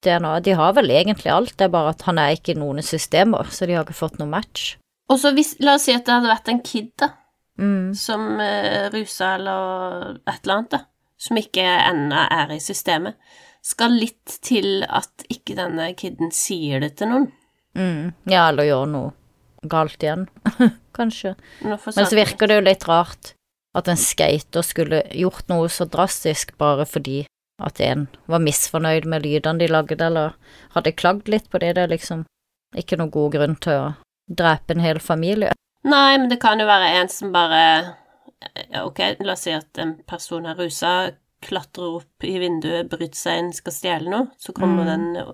DNA, 0.02 0.40
de 0.42 0.52
har 0.56 0.74
vel 0.74 0.90
egentlig 0.90 1.32
alt, 1.32 1.58
det 1.58 1.66
er 1.66 1.70
bare 1.70 1.90
at 1.90 2.02
han 2.08 2.18
er 2.18 2.32
ikke 2.36 2.56
i 2.56 2.60
noen 2.60 2.82
systemer, 2.82 3.46
så 3.52 3.68
de 3.68 3.74
har 3.74 3.84
ikke 3.86 3.94
fått 3.94 4.18
noe 4.20 4.28
match. 4.30 4.78
Og 5.10 5.20
så 5.20 5.32
hvis, 5.36 5.56
la 5.60 5.76
oss 5.76 5.84
si 5.86 5.94
at 5.94 6.06
det 6.06 6.14
hadde 6.16 6.32
vært 6.32 6.50
en 6.50 6.62
kid, 6.62 6.92
da, 6.98 7.10
Mm. 7.60 7.96
som 7.96 8.40
uh, 8.40 8.88
rusa 8.94 9.36
eller 9.36 10.20
et 10.28 10.44
eller 10.44 10.56
annet, 10.58 10.70
da, 10.70 10.80
som 11.18 11.38
ikke 11.38 11.64
ennå 11.64 12.28
er 12.32 12.52
i 12.54 12.60
systemet. 12.60 13.16
Skal 13.68 13.98
litt 14.00 14.38
til 14.46 14.86
at 14.88 15.26
ikke 15.34 15.58
denne 15.58 15.90
kiden 16.00 16.32
sier 16.32 16.80
det 16.84 16.94
til 17.00 17.12
noen. 17.12 17.26
Mm. 17.78 18.14
Ja, 18.32 18.48
eller 18.50 18.68
gjør 18.68 18.86
noe 18.90 19.16
galt 19.68 20.04
igjen, 20.04 20.28
kanskje. 20.98 21.36
Men 21.66 21.80
så 21.82 22.16
virker 22.16 22.48
det 22.48 22.60
jo 22.60 22.64
litt 22.68 22.86
rart 22.88 23.34
at 23.78 23.90
en 23.92 24.00
skater 24.00 24.64
skulle 24.66 25.04
gjort 25.12 25.50
noe 25.52 25.68
så 25.70 25.86
drastisk 25.90 26.56
bare 26.62 26.86
fordi 26.88 27.26
at 27.62 27.82
en 27.82 28.06
var 28.30 28.42
misfornøyd 28.46 29.08
med 29.10 29.26
lydene 29.26 29.62
de 29.62 29.70
lagde, 29.70 29.98
eller 30.02 30.36
hadde 30.76 30.94
klagd 30.98 31.30
litt 31.30 31.50
på 31.50 31.62
det. 31.62 31.74
Det 31.76 31.86
er 31.86 31.94
liksom 31.94 32.26
ikke 32.78 33.00
noen 33.00 33.14
god 33.14 33.34
grunn 33.34 33.56
til 33.62 33.80
å 33.82 33.94
drepe 34.28 34.76
en 34.76 34.84
hel 34.84 35.00
familie. 35.02 35.54
Nei, 35.88 36.18
men 36.18 36.30
det 36.30 36.40
kan 36.42 36.60
jo 36.62 36.68
være 36.70 36.94
en 37.00 37.10
som 37.10 37.32
bare 37.34 37.62
ja, 38.70 38.84
Ok, 38.84 39.00
la 39.24 39.34
oss 39.34 39.46
si 39.48 39.54
at 39.56 39.80
en 39.82 39.96
person 40.06 40.46
er 40.46 40.58
rusa, 40.60 41.10
klatrer 41.46 42.00
opp 42.00 42.24
i 42.26 42.38
vinduet, 42.42 42.90
bryter 42.90 43.18
seg 43.20 43.42
inn, 43.42 43.54
skal 43.54 43.76
stjele 43.76 44.10
noe. 44.10 44.28
Så 44.42 44.54
kommer 44.58 44.84
Mm. 44.84 44.88
den 44.88 45.34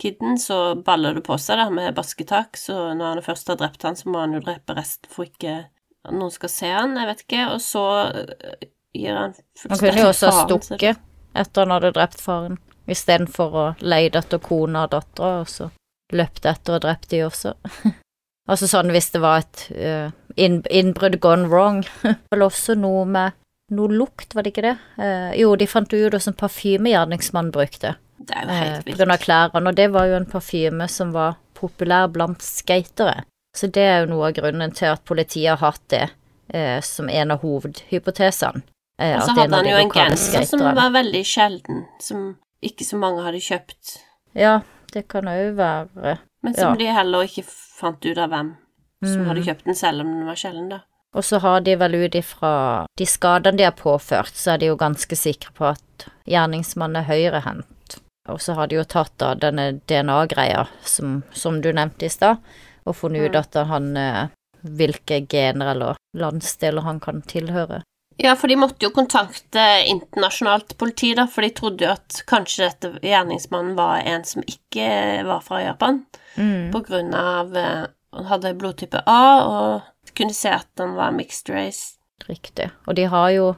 kiden, 0.00 0.38
så 0.38 0.74
baller 0.84 1.14
det 1.14 1.24
på 1.26 1.36
seg 1.38 1.58
da 1.58 1.68
med 1.70 1.94
basketak. 1.94 2.56
Så 2.56 2.94
når 2.94 3.14
han 3.14 3.22
først 3.22 3.48
har 3.48 3.56
drept 3.60 3.82
han, 3.82 3.96
så 3.96 4.08
må 4.08 4.20
han 4.20 4.32
jo 4.34 4.40
drepe 4.40 4.76
resten 4.76 5.10
for 5.12 5.24
ikke 5.28 5.66
noen 6.08 6.32
skal 6.32 6.48
se 6.48 6.70
han, 6.72 6.96
jeg 6.96 7.06
vet 7.10 7.22
ikke, 7.26 7.46
og 7.52 7.60
så 7.60 7.84
øh, 8.14 8.68
gir 8.96 9.14
han 9.14 9.34
Han 9.68 9.78
kunne 9.78 10.00
jo 10.00 10.08
også 10.08 10.30
ha 10.30 10.46
stukket 10.46 11.02
etter 11.36 11.66
han 11.66 11.74
hadde 11.76 11.92
drept 11.94 12.20
faren, 12.24 12.56
istedenfor 12.90 13.52
å 13.54 13.66
leide 13.84 14.18
etter 14.18 14.40
kona 14.42 14.86
og 14.86 14.94
dattera, 14.96 15.42
og 15.44 15.50
så 15.50 15.68
løpte 16.16 16.50
etter 16.50 16.78
og 16.78 16.82
drepte 16.82 17.12
de 17.12 17.20
også. 17.26 17.52
altså 18.50 18.66
sånn 18.66 18.90
hvis 18.90 19.12
det 19.14 19.20
var 19.22 19.44
et 19.44 19.66
uh, 19.76 20.08
innbrudd 20.40 21.20
gone 21.22 21.46
wrong. 21.52 21.84
Vel 22.32 22.42
også 22.48 22.74
noe 22.80 23.04
med 23.06 23.36
noe 23.70 23.88
lukt, 23.88 24.34
var 24.34 24.42
det 24.42 24.52
ikke 24.54 24.62
det? 24.66 24.76
Eh, 24.98 25.32
jo, 25.40 25.54
de 25.56 25.66
fant 25.66 25.92
ut 25.92 26.00
hvordan 26.12 26.34
parfyme 26.36 26.90
gjerningsmannen 26.92 27.52
brukte, 27.54 27.94
Det 28.20 28.36
er 28.36 28.42
jo 28.44 28.48
eh, 28.50 28.62
helt 28.64 28.86
på 28.86 28.96
grunn 28.98 29.10
av 29.10 29.18
vilt. 29.18 29.26
klærne, 29.26 29.68
og 29.68 29.74
det 29.76 29.88
var 29.92 30.06
jo 30.06 30.16
en 30.16 30.26
parfyme 30.26 30.88
som 30.88 31.12
var 31.12 31.36
populær 31.54 32.08
blant 32.12 32.42
skatere. 32.42 33.24
Så 33.56 33.66
det 33.70 33.82
er 33.82 34.00
jo 34.04 34.10
noe 34.14 34.28
av 34.28 34.34
grunnen 34.34 34.72
til 34.74 34.86
at 34.92 35.04
politiet 35.04 35.58
har 35.58 35.62
hatt 35.72 35.82
det 35.88 36.10
eh, 36.54 36.80
som 36.80 37.08
en 37.08 37.30
av 37.30 37.40
hovedhypotesene. 37.42 38.62
Eh, 39.00 39.16
Og 39.16 39.22
så 39.22 39.34
hadde 39.38 39.56
han 39.56 39.66
jo 39.66 39.76
en 39.80 39.90
genser 39.90 40.44
som 40.46 40.60
var 40.60 40.90
veldig 40.92 41.22
sjelden, 41.26 41.84
som 42.00 42.36
ikke 42.62 42.84
så 42.84 42.98
mange 43.00 43.22
hadde 43.24 43.40
kjøpt, 43.40 43.98
Ja, 44.34 44.60
det 44.92 45.08
kan 45.08 45.24
òg 45.26 45.54
være 45.56 46.18
men 46.42 46.54
som 46.54 46.70
Ja. 46.72 46.76
de 46.76 46.86
heller 46.86 47.24
ikke 47.26 47.44
fant 47.44 48.04
ut 48.04 48.18
av 48.18 48.30
hvem 48.30 48.56
som 49.04 49.22
Mm. 49.22 49.26
hadde 49.28 49.44
kjøpt 49.44 49.64
den, 49.64 49.74
selv 49.74 50.00
om 50.00 50.06
den 50.06 50.26
var 50.26 50.34
sjelden, 50.36 50.68
da. 50.68 50.80
Og 51.16 51.24
så 51.26 51.40
har 51.42 51.60
de 51.66 51.74
vel 51.76 51.94
ut 52.04 52.14
ifra 52.14 52.86
de 52.98 53.06
skadene 53.06 53.58
de 53.58 53.64
har 53.66 53.74
påført, 53.78 54.30
så 54.38 54.52
er 54.54 54.58
de 54.62 54.68
jo 54.70 54.76
ganske 54.78 55.16
sikre 55.18 55.50
på 55.56 55.66
at 55.72 56.06
gjerningsmannen 56.30 57.00
er 57.02 57.08
høyrehendt. 57.08 57.96
Og 58.30 58.38
så 58.40 58.54
har 58.54 58.68
de 58.70 58.76
jo 58.78 58.84
tatt 58.86 59.16
da 59.18 59.32
denne 59.34 59.80
DNA-greia 59.90 60.66
som, 60.86 61.22
som 61.34 61.58
du 61.64 61.72
nevnte 61.74 62.06
i 62.06 62.12
stad, 62.12 62.38
og 62.86 62.94
funnet 62.96 63.26
ut 63.26 63.34
Mm. 63.34 63.40
at 63.40 63.66
han 63.68 63.96
eh, 63.96 64.28
Hvilke 64.60 65.22
gener 65.26 65.70
eller 65.72 65.96
landsdeler 66.14 66.82
han 66.84 66.98
kan 67.00 67.22
tilhøre. 67.22 67.78
Ja, 68.20 68.34
for 68.36 68.46
de 68.52 68.56
måtte 68.60 68.84
jo 68.84 68.90
kontakte 68.92 69.62
internasjonalt 69.88 70.74
politi, 70.76 71.14
da, 71.16 71.24
for 71.26 71.40
de 71.40 71.48
trodde 71.56 71.86
jo 71.86 71.92
at 71.94 72.18
kanskje 72.28 72.66
dette 72.68 72.90
gjerningsmannen 73.00 73.72
var 73.78 74.02
en 74.04 74.24
som 74.28 74.42
ikke 74.44 75.24
var 75.26 75.40
fra 75.40 75.62
Japan, 75.64 76.02
Mm. 76.36 76.70
på 76.72 76.84
grunn 76.86 77.14
av 77.14 77.56
eh, 77.56 77.86
Han 78.12 78.26
hadde 78.26 78.52
blodtype 78.58 79.00
A, 79.06 79.22
og 79.46 79.82
kunne 80.16 80.34
se 80.34 80.48
at 80.50 80.68
den 80.76 80.94
var 80.96 81.10
mixed 81.12 81.48
race. 81.54 81.96
Riktig. 82.28 82.70
Og 82.86 82.94
de 82.96 83.04
har 83.10 83.30
jo 83.30 83.56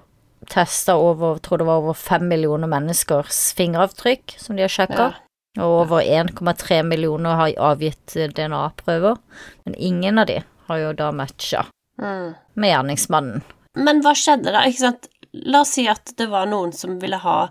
testa 0.50 0.96
over, 0.98 1.38
tror 1.38 1.58
det 1.58 1.66
var 1.66 1.78
over 1.82 1.94
fem 1.94 2.24
millioner 2.28 2.66
menneskers 2.70 3.52
fingeravtrykk 3.58 4.36
som 4.38 4.56
de 4.56 4.62
har 4.62 4.72
sjekka. 4.72 5.12
Ja. 5.12 5.62
Og 5.62 5.82
over 5.84 6.00
1,3 6.02 6.82
millioner 6.88 7.36
har 7.36 7.52
avgitt 7.72 8.14
DNA-prøver, 8.16 9.18
men 9.66 9.74
ingen 9.76 10.18
av 10.18 10.26
de 10.26 10.38
har 10.68 10.78
jo 10.78 10.92
da 10.96 11.10
matcha 11.12 11.66
Mm. 12.00 12.34
med 12.56 12.70
gjerningsmannen. 12.70 13.42
Men 13.76 14.00
hva 14.02 14.14
skjedde 14.16 14.50
da, 14.52 14.62
ikke 14.64 14.78
sant? 14.80 15.08
La 15.32 15.60
oss 15.60 15.74
si 15.76 15.86
at 15.88 16.14
det 16.16 16.26
var 16.30 16.46
noen 16.46 16.72
som 16.72 16.98
ville 16.98 17.18
ha 17.20 17.50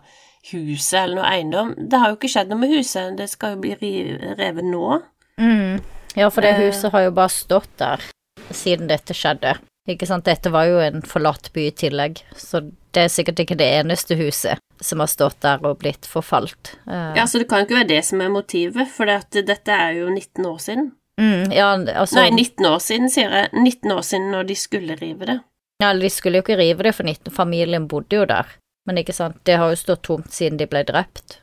huset 0.52 0.98
eller 1.04 1.16
noe 1.22 1.30
eiendom. 1.30 1.76
Det 1.90 2.00
har 2.00 2.10
jo 2.10 2.18
ikke 2.18 2.30
skjedd 2.34 2.50
noe 2.50 2.58
med 2.60 2.70
huset, 2.74 3.16
det 3.18 3.30
skal 3.30 3.56
jo 3.56 3.62
bli 3.62 3.76
revet 4.38 4.66
nå. 4.66 5.02
Ja, 6.18 6.30
for 6.30 6.42
det 6.42 6.56
Eh. 6.58 6.66
huset 6.68 6.92
har 6.92 7.02
jo 7.06 7.12
bare 7.12 7.30
stått 7.30 7.70
der 7.78 8.02
siden 8.54 8.88
dette 8.88 9.14
skjedde. 9.14 9.58
Ikke 9.90 10.06
sant, 10.06 10.24
dette 10.26 10.52
var 10.54 10.68
jo 10.70 10.78
en 10.80 11.02
forlatt 11.02 11.50
by 11.54 11.68
i 11.68 11.72
tillegg, 11.72 12.20
så 12.38 12.62
det 12.94 13.02
er 13.06 13.08
sikkert 13.10 13.40
ikke 13.42 13.58
det 13.58 13.66
eneste 13.82 14.16
huset 14.20 14.60
som 14.82 15.00
har 15.02 15.08
stått 15.10 15.40
der 15.42 15.64
og 15.66 15.80
blitt 15.82 16.06
forfalt. 16.06 16.76
Eh, 16.88 17.16
Ja, 17.18 17.26
så 17.26 17.40
det 17.42 17.48
kan 17.50 17.60
jo 17.60 17.66
ikke 17.66 17.80
være 17.80 17.88
det 17.96 18.06
som 18.06 18.22
er 18.22 18.30
motivet, 18.30 18.88
for 18.94 19.06
dette 19.06 19.72
er 19.74 19.94
jo 19.98 20.10
19 20.10 20.46
år 20.46 20.60
siden. 20.60 20.92
mm, 21.20 21.52
ja, 21.52 21.72
altså 21.98 22.16
Nei, 22.22 22.30
19 22.30 22.66
år 22.66 22.80
siden, 22.80 23.10
sier 23.10 23.30
jeg. 23.30 23.50
19 23.54 23.92
år 23.92 24.02
siden 24.02 24.32
når 24.32 24.48
de 24.48 24.56
skulle 24.56 24.96
rive 25.02 25.26
det. 25.26 25.40
Ja, 25.82 25.94
de 25.94 26.10
skulle 26.10 26.38
jo 26.38 26.44
ikke 26.46 26.58
rive 26.60 26.84
det, 26.84 26.94
for 26.96 27.04
19, 27.04 27.32
familien 27.34 27.88
bodde 27.88 28.16
jo 28.16 28.26
der. 28.26 28.46
Men 28.88 28.98
ikke 28.98 29.14
sant, 29.14 29.44
det 29.46 29.58
har 29.58 29.70
jo 29.70 29.76
stått 29.76 30.02
tomt 30.04 30.32
siden 30.34 30.58
de 30.58 30.66
ble 30.68 30.84
drept. 30.84 31.40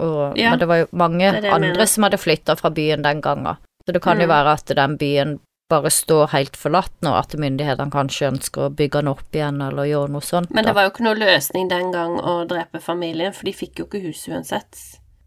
Og, 0.00 0.36
Ja, 0.38 0.50
men 0.50 0.58
det 0.58 0.68
var 0.68 0.76
jo 0.82 0.86
mange 0.92 1.32
det 1.32 1.42
det 1.42 1.52
andre 1.52 1.68
mener. 1.72 1.86
som 1.86 2.02
hadde 2.02 2.18
flytta 2.18 2.56
fra 2.58 2.70
byen 2.70 3.02
den 3.02 3.20
gangen. 3.22 3.56
Så 3.86 3.92
det 3.92 4.02
kan 4.02 4.18
jo 4.18 4.26
Mm. 4.26 4.28
være 4.28 4.52
at 4.52 4.66
den 4.66 4.96
byen 4.98 5.40
bare 5.68 5.90
står 5.90 6.30
helt 6.32 6.56
forlatt 6.56 6.94
nå, 7.02 7.12
at 7.18 7.34
myndighetene 7.38 7.92
kanskje 7.92 8.30
ønsker 8.30 8.66
å 8.66 8.74
bygge 8.78 9.02
den 9.02 9.10
opp 9.10 9.34
igjen, 9.34 9.58
eller 9.64 9.88
gjøre 9.88 10.14
noe 10.14 10.24
sånt. 10.24 10.52
Men 10.54 10.68
det 10.68 10.76
var 10.76 10.86
jo 10.86 10.92
ikke 10.92 11.06
noe 11.08 11.18
løsning 11.18 11.70
den 11.72 11.90
gang 11.94 12.16
å 12.20 12.38
drepe 12.48 12.80
familien, 12.82 13.34
for 13.34 13.48
de 13.48 13.54
fikk 13.56 13.82
jo 13.82 13.88
ikke 13.88 14.04
hus 14.06 14.22
uansett. 14.30 14.80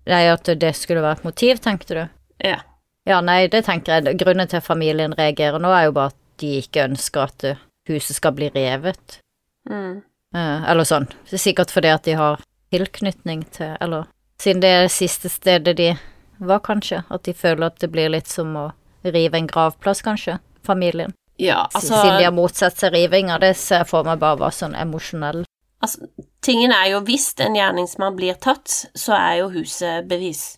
Nei, 0.10 0.24
at 0.32 0.48
det 0.48 0.74
skulle 0.78 1.04
være 1.04 1.20
et 1.20 1.28
motiv, 1.28 1.60
tenkte 1.64 1.98
du? 1.98 2.04
Ja. 2.46 2.62
Ja, 3.10 3.20
nei, 3.26 3.48
det 3.52 3.64
tenker 3.68 4.00
jeg. 4.00 4.18
Grunnen 4.22 4.50
til 4.50 4.60
at 4.62 4.68
familien 4.68 5.16
reagerer 5.18 5.62
nå, 5.62 5.72
er 5.74 5.90
jo 5.90 5.96
bare 5.98 6.14
at 6.14 6.20
de 6.40 6.54
ikke 6.62 6.86
ønsker 6.88 7.26
at 7.26 7.48
eh, 7.48 7.66
huset 7.90 8.18
skal 8.18 8.36
bli 8.38 8.50
revet. 8.54 9.20
Mm. 9.70 10.00
Eh, 10.36 10.70
eller 10.72 10.88
sånn. 10.88 11.10
Er 11.30 11.42
sikkert 11.42 11.74
fordi 11.74 11.92
at 11.94 12.06
de 12.08 12.16
har 12.20 12.40
tilknytning 12.70 13.44
til 13.56 13.74
Eller 13.82 14.06
siden 14.42 14.62
det 14.62 14.70
er 14.70 14.84
det 14.86 14.94
siste 14.94 15.30
stedet 15.32 15.76
de 15.78 15.90
var, 16.38 16.62
kanskje. 16.64 17.04
At 17.10 17.26
de 17.28 17.34
føler 17.36 17.68
at 17.68 17.80
det 17.82 17.90
blir 17.92 18.12
litt 18.14 18.30
som 18.30 18.54
å 18.56 18.70
rive 19.04 19.34
en 19.38 19.48
gravplass, 19.48 20.02
kanskje. 20.02 20.40
Familien. 20.64 21.14
Ja, 21.38 21.68
altså, 21.74 22.02
Siden 22.02 22.18
de 22.20 22.24
har 22.26 22.32
motsatt 22.36 22.76
seg 22.78 22.92
rivinga. 22.94 23.40
Det 23.40 23.56
ser 23.56 23.78
jeg 23.84 23.88
for 23.88 24.04
meg 24.04 24.20
bare 24.20 24.38
var 24.38 24.52
sånn 24.52 24.76
emosjonell. 24.76 25.46
altså 25.82 26.08
Tingen 26.42 26.72
er 26.72 26.90
jo 26.92 27.02
hvis 27.02 27.34
en 27.40 27.56
gjerningsmann 27.56 28.16
blir 28.16 28.34
tatt, 28.40 28.68
så 28.96 29.14
er 29.16 29.38
jo 29.40 29.50
huset 29.50 30.08
bevis. 30.08 30.58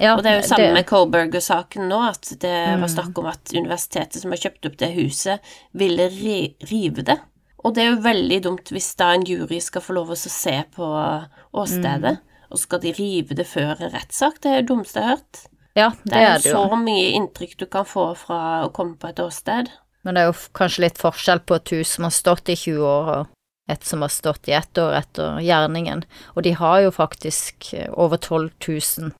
Ja, 0.00 0.14
Og 0.16 0.22
det 0.22 0.30
er 0.30 0.40
jo 0.40 0.48
samme 0.48 0.66
det- 0.68 0.74
med 0.74 0.86
Colberger-saken 0.86 1.88
nå, 1.88 2.08
at 2.08 2.22
det 2.40 2.68
Mm. 2.68 2.80
var 2.80 2.88
snakk 2.88 3.18
om 3.18 3.26
at 3.26 3.44
universitetet 3.54 4.14
som 4.22 4.30
har 4.30 4.38
kjøpt 4.38 4.66
opp 4.66 4.76
det 4.78 4.94
huset, 4.94 5.40
ville 5.74 6.08
ri 6.08 6.54
rive 6.62 7.04
det. 7.04 7.20
Og 7.64 7.74
det 7.74 7.82
er 7.84 7.90
jo 7.96 8.02
veldig 8.02 8.42
dumt 8.42 8.64
hvis 8.70 8.96
da 8.96 9.10
en 9.12 9.24
jury 9.24 9.60
skal 9.60 9.82
få 9.82 9.94
lov 9.94 10.08
å 10.08 10.16
se 10.16 10.64
på 10.74 11.26
åstedet, 11.54 12.02
Mm. 12.02 12.18
og 12.50 12.58
så 12.58 12.62
skal 12.62 12.78
de 12.80 12.92
rive 12.92 13.34
det 13.34 13.46
før 13.46 13.80
en 13.80 13.90
rettssak. 13.90 14.40
Det 14.40 14.46
er 14.46 14.62
det 14.62 14.68
dummeste 14.68 14.94
jeg 14.94 15.04
har 15.04 15.16
hørt. 15.16 15.46
Ja, 15.80 15.90
Det 16.04 16.12
det 16.14 16.20
er 16.22 16.30
er 16.36 16.46
jo 16.46 16.54
så 16.58 16.78
mye 16.80 17.10
inntrykk 17.18 17.56
du 17.62 17.66
kan 17.72 17.86
få 17.88 18.10
fra 18.20 18.40
å 18.66 18.70
komme 18.76 18.96
på 19.00 19.08
et 19.10 19.20
åsted. 19.24 19.70
Men 20.04 20.16
det 20.16 20.22
er 20.22 20.30
jo 20.30 20.38
kanskje 20.56 20.84
litt 20.86 20.98
forskjell 21.00 21.40
på 21.44 21.56
et 21.58 21.72
hus 21.76 21.96
som 21.96 22.06
har 22.08 22.14
stått 22.16 22.48
i 22.52 22.56
20 22.56 22.84
år, 22.88 23.10
og 23.18 23.26
et 23.70 23.84
som 23.86 24.00
har 24.02 24.08
stått 24.12 24.48
i 24.48 24.54
ett 24.56 24.78
år 24.80 24.94
etter 24.98 25.40
gjerningen. 25.44 26.04
Og 26.34 26.42
de 26.46 26.52
har 26.58 26.80
jo 26.86 26.90
faktisk 26.94 27.72
eh, 27.76 27.90
over 27.92 28.16
12 28.16 28.50
000 28.68 29.10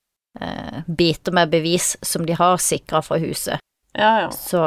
eh, 0.41 0.81
biter 0.87 1.31
med 1.37 1.49
bevis 1.53 1.95
som 2.01 2.25
de 2.25 2.33
har 2.39 2.57
sikra 2.57 3.01
fra 3.05 3.17
huset. 3.21 3.59
Ja, 3.93 4.11
ja. 4.25 4.29
Så 4.31 4.63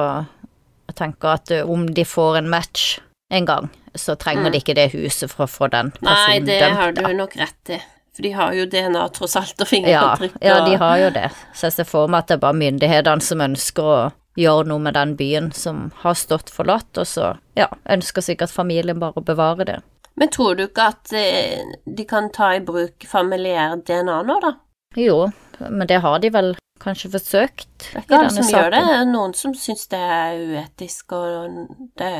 jeg 0.89 0.95
tenker 0.97 1.35
at 1.35 1.51
eh, 1.51 1.67
om 1.69 1.87
de 1.95 2.05
får 2.05 2.39
en 2.43 2.49
match 2.53 2.99
en 3.33 3.45
gang, 3.49 3.71
så 3.95 4.15
trenger 4.17 4.47
Mm. 4.49 4.53
de 4.53 4.59
ikke 4.61 4.75
det 4.75 4.93
huset 4.93 5.31
for 5.31 5.45
å 5.47 5.51
få 5.51 5.69
den 5.71 5.91
personen 5.91 6.47
dømt. 6.47 6.47
Nei, 6.47 6.61
det 6.61 6.73
har 6.79 6.93
du 6.93 7.03
nok 7.15 7.37
rett 7.37 7.71
i. 7.71 7.81
For 8.15 8.23
de 8.23 8.31
har 8.37 8.53
jo 8.55 8.67
DNA 8.71 9.09
tross 9.17 9.37
alt, 9.37 9.57
og 9.61 9.67
fingeravtrykk. 9.67 10.37
ja, 10.41 10.59
ja, 10.59 10.65
de 10.69 10.77
har 10.79 10.99
jo 11.03 11.09
det. 11.17 11.31
Så 11.55 11.67
jeg 11.67 11.79
ser 11.79 11.89
for 11.89 12.07
meg 12.11 12.23
at 12.25 12.31
det 12.31 12.37
er 12.39 12.45
bare 12.45 12.59
myndighetene 12.61 13.25
som 13.27 13.43
ønsker 13.43 13.89
å 13.91 13.97
gjøre 14.39 14.69
noe 14.71 14.83
med 14.83 14.95
den 14.95 15.17
byen 15.19 15.51
som 15.55 15.89
har 16.03 16.15
stått 16.19 16.51
forlatt, 16.51 16.91
og 16.99 17.07
så 17.07 17.33
ja, 17.59 17.69
ønsker 17.91 18.23
sikkert 18.23 18.55
familien 18.55 19.03
bare 19.03 19.19
å 19.19 19.27
bevare 19.27 19.67
det. 19.67 19.79
Men 20.15 20.31
tror 20.31 20.55
du 20.55 20.69
ikke 20.69 20.91
at 20.93 21.11
eh, 21.19 21.65
de 21.87 22.05
kan 22.07 22.31
ta 22.35 22.53
i 22.55 22.61
bruk 22.63 23.03
familiær 23.11 23.81
DNA 23.83 24.21
nå, 24.27 24.39
da? 24.43 24.53
Jo, 24.95 25.33
men 25.59 25.89
det 25.91 25.99
har 26.05 26.21
de 26.23 26.31
vel 26.31 26.53
kanskje 26.83 27.11
forsøkt 27.15 27.89
Det 27.89 27.97
er 27.97 27.99
i 27.99 28.05
ikke 28.05 28.19
alle 28.19 28.29
denne 28.31 28.45
som 28.45 28.53
gjør 28.53 28.71
det. 28.71 28.83
saken. 28.85 29.13
Noen 29.15 29.35
som 29.39 29.55
syns 29.59 29.87
det 29.91 30.03
er 30.19 30.39
uetisk, 30.55 31.15
og 31.19 31.59
det, 31.99 32.13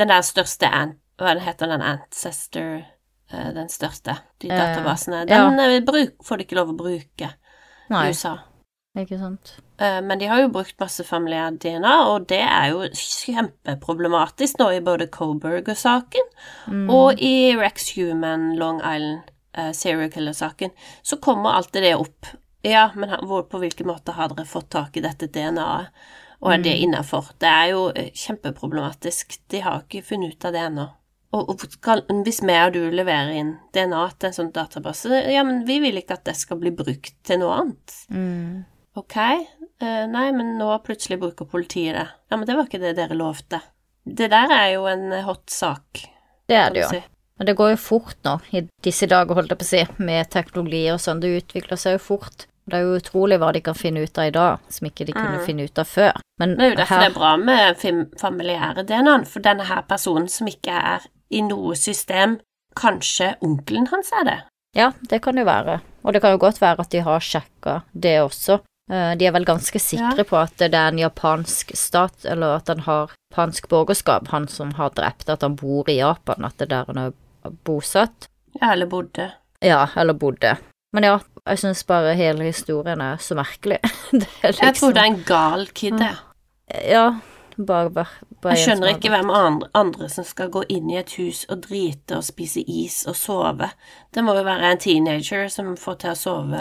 den 0.00 0.12
der 0.12 0.24
største 0.24 0.70
Hva 1.20 1.36
heter 1.44 1.70
den 1.70 1.84
Ancestor 1.84 2.84
Den 3.56 3.68
største, 3.72 4.16
de 4.42 4.50
Eh, 4.50 4.56
databasene. 4.58 5.24
Den 5.28 5.58
ja. 5.58 5.80
bruk, 5.86 6.16
får 6.24 6.38
de 6.40 6.44
ikke 6.46 6.58
lov 6.60 6.72
å 6.74 6.76
bruke 6.78 7.30
i 7.90 8.08
USA. 8.08 8.36
ikke 8.98 9.18
sant. 9.18 9.56
Eh, 9.78 10.00
Men 10.00 10.18
de 10.18 10.26
har 10.30 10.40
jo 10.40 10.48
brukt 10.54 10.78
masse 10.80 11.04
familiær 11.04 11.58
DNA, 11.58 11.94
og 12.08 12.26
det 12.30 12.40
er 12.40 12.70
jo 12.70 12.86
kjempeproblematisk 12.94 14.58
nå 14.58 14.70
i 14.76 14.80
både 14.80 15.08
Coburger-saken 15.10 16.30
Mm. 16.66 16.90
og 16.90 17.20
i 17.20 17.54
Rex 17.56 17.94
Human 17.96 18.56
Long 18.56 18.80
Island 18.80 19.22
uh, 19.56 19.72
serial 19.72 20.10
killer-saken. 20.10 20.70
Så 21.02 21.16
kommer 21.16 21.50
alltid 21.54 21.82
det 21.82 21.94
opp. 21.94 22.26
Ja, 22.62 22.90
men 22.94 23.10
hvor, 23.26 23.42
på 23.42 23.58
hvilken 23.58 23.86
måte 23.86 24.12
har 24.16 24.28
dere 24.28 24.46
fått 24.46 24.70
tak 24.70 24.96
i 24.96 25.00
dette 25.04 25.28
DNA-et, 25.28 25.88
og 26.40 26.52
er 26.52 26.58
det 26.64 26.74
innafor? 26.80 27.28
Det 27.38 27.48
er 27.48 27.68
jo 27.70 27.90
eh, 27.94 28.10
kjempeproblematisk. 28.12 29.38
De 29.48 29.60
har 29.60 29.82
ikke 29.84 30.02
funnet 30.04 30.34
ut 30.34 30.44
av 30.44 30.52
det 30.52 30.60
ennå. 30.60 30.88
Og, 31.34 31.48
og 31.50 31.64
skal, 31.66 32.04
hvis 32.22 32.38
vi 32.46 32.54
og 32.60 32.72
du 32.76 32.82
leverer 32.94 33.32
inn 33.34 33.54
DNA 33.74 34.04
til 34.18 34.28
en 34.30 34.36
sånn 34.36 34.52
database, 34.54 35.10
ja, 35.34 35.42
men 35.46 35.64
vi 35.66 35.80
vil 35.82 35.98
ikke 35.98 36.14
at 36.20 36.24
det 36.28 36.36
skal 36.38 36.60
bli 36.60 36.70
brukt 36.70 37.16
til 37.26 37.40
noe 37.42 37.56
annet. 37.58 37.94
Mm. 38.14 38.60
Ok, 39.00 39.16
eh, 39.18 40.04
nei, 40.06 40.28
men 40.36 40.52
nå 40.60 40.68
plutselig 40.86 41.18
bruker 41.18 41.48
politiet 41.50 41.96
det. 41.98 42.06
Ja, 42.30 42.36
men 42.38 42.46
det 42.46 42.54
var 42.54 42.68
ikke 42.68 42.78
det 42.84 42.94
dere 43.00 43.18
lovte. 43.18 43.58
Det 44.06 44.28
der 44.30 44.52
er 44.54 44.68
jo 44.76 44.86
en 44.86 45.08
hot 45.26 45.50
sak, 45.50 46.04
Det 46.46 46.56
er 46.60 46.70
det 46.70 46.82
jo. 46.84 46.88
si. 46.92 47.02
Men 47.38 47.46
det 47.48 47.56
går 47.58 47.70
jo 47.72 47.76
fort 47.82 48.16
nå, 48.22 48.36
i 48.54 48.60
disse 48.84 49.08
dager, 49.10 49.34
holdt 49.34 49.50
jeg 49.50 49.58
på 49.58 49.66
å 49.66 49.72
si, 49.72 49.80
med 50.06 50.30
teknologi 50.30 50.84
og 50.92 51.00
sånn. 51.02 51.18
Det 51.24 51.32
utvikler 51.42 51.80
seg 51.80 51.96
jo 51.96 52.02
fort. 52.04 52.46
Det 52.70 52.78
er 52.78 52.84
jo 52.86 52.94
utrolig 53.00 53.40
hva 53.42 53.50
de 53.52 53.60
kan 53.60 53.74
finne 53.76 54.04
ut 54.06 54.18
av 54.22 54.28
i 54.28 54.32
dag, 54.32 54.60
som 54.72 54.86
ikke 54.86 55.04
de 55.08 55.12
kunne 55.12 55.40
Mm. 55.40 55.44
finne 55.44 55.64
ut 55.66 55.78
av 55.82 55.84
før. 55.90 56.12
Men 56.38 56.54
Det 56.56 56.62
er 56.64 56.70
jo 56.70 56.76
derfor 56.76 56.94
her, 56.94 57.00
det 57.02 57.10
er 57.10 57.18
bra 57.18 57.36
med 57.36 57.76
familiære 58.20 58.86
DNA-en, 58.86 59.24
for 59.26 59.40
denne 59.40 59.64
her 59.68 59.82
personen 59.82 60.28
som 60.28 60.46
ikke 60.46 60.70
er 60.72 61.00
i 61.30 61.40
noe 61.42 61.74
system, 61.76 62.38
kanskje 62.76 63.34
onkelen 63.42 63.86
hans 63.92 64.10
er 64.20 64.24
det. 64.28 64.38
Ja, 64.76 64.92
det 65.10 65.22
kan 65.22 65.36
jo 65.38 65.44
være. 65.46 65.80
Og 66.04 66.12
det 66.12 66.20
kan 66.22 66.32
jo 66.34 66.38
godt 66.42 66.60
være 66.60 66.80
at 66.82 66.90
de 66.90 67.00
har 67.06 67.20
sjekka 67.22 67.82
det 67.94 68.16
også. 68.20 68.58
Eh, 68.90 69.14
De 69.16 69.26
er 69.26 69.32
vel 69.32 69.44
ganske 69.46 69.78
sikre 69.80 70.18
Ja. 70.18 70.24
på 70.28 70.36
at 70.36 70.56
det 70.58 70.74
er 70.74 70.88
en 70.88 70.98
japansk 70.98 71.70
stat, 71.78 72.24
eller 72.24 72.56
at 72.56 72.68
han 72.68 72.80
har 72.80 73.10
japansk 73.32 73.68
borgerskap, 73.68 74.28
han 74.28 74.48
som 74.48 74.72
har 74.74 74.90
drept, 74.90 75.28
at 75.28 75.42
han 75.42 75.54
bor 75.56 75.88
i 75.88 75.96
Japan, 76.00 76.44
at 76.44 76.58
det 76.58 76.66
er 76.72 76.74
der 76.74 76.84
han 76.92 76.98
er 76.98 77.12
bosatt. 77.64 78.28
Ja, 78.60 78.72
eller 78.72 78.86
bodde. 78.86 79.30
Ja, 79.62 79.86
eller 79.96 80.12
bodde. 80.14 80.56
Men 80.92 81.02
ja, 81.04 81.18
jeg 81.46 81.58
syns 81.58 81.82
bare 81.86 82.14
hele 82.14 82.44
historien 82.44 83.00
er 83.00 83.16
så 83.16 83.34
merkelig. 83.34 83.78
Er 84.42 84.52
liksom 84.52 84.66
Jeg 84.66 84.74
tror 84.74 84.92
det 84.92 85.02
er 85.02 85.06
en 85.06 85.24
gal 85.26 85.66
kid, 85.74 85.98
jeg. 85.98 86.16
Ja, 86.90 87.06
bare, 87.56 87.90
bare, 87.90 88.26
bare 88.42 88.56
Jeg 88.56 88.64
skjønner 88.64 88.94
ikke 88.94 89.12
hvem 89.12 89.30
andre, 89.30 89.68
andre 89.74 90.08
som 90.12 90.26
skal 90.26 90.50
gå 90.54 90.64
inn 90.72 90.90
i 90.90 90.98
et 91.00 91.14
hus 91.18 91.44
og 91.48 91.62
drite 91.66 92.18
og 92.18 92.26
spise 92.26 92.64
is 92.66 93.02
og 93.10 93.16
sove. 93.18 93.70
Det 94.14 94.24
må 94.24 94.34
jo 94.38 94.44
være 94.46 94.72
en 94.72 94.82
teenager 94.82 95.48
som 95.52 95.72
får 95.80 96.00
til 96.02 96.12
å 96.12 96.18
sove 96.18 96.60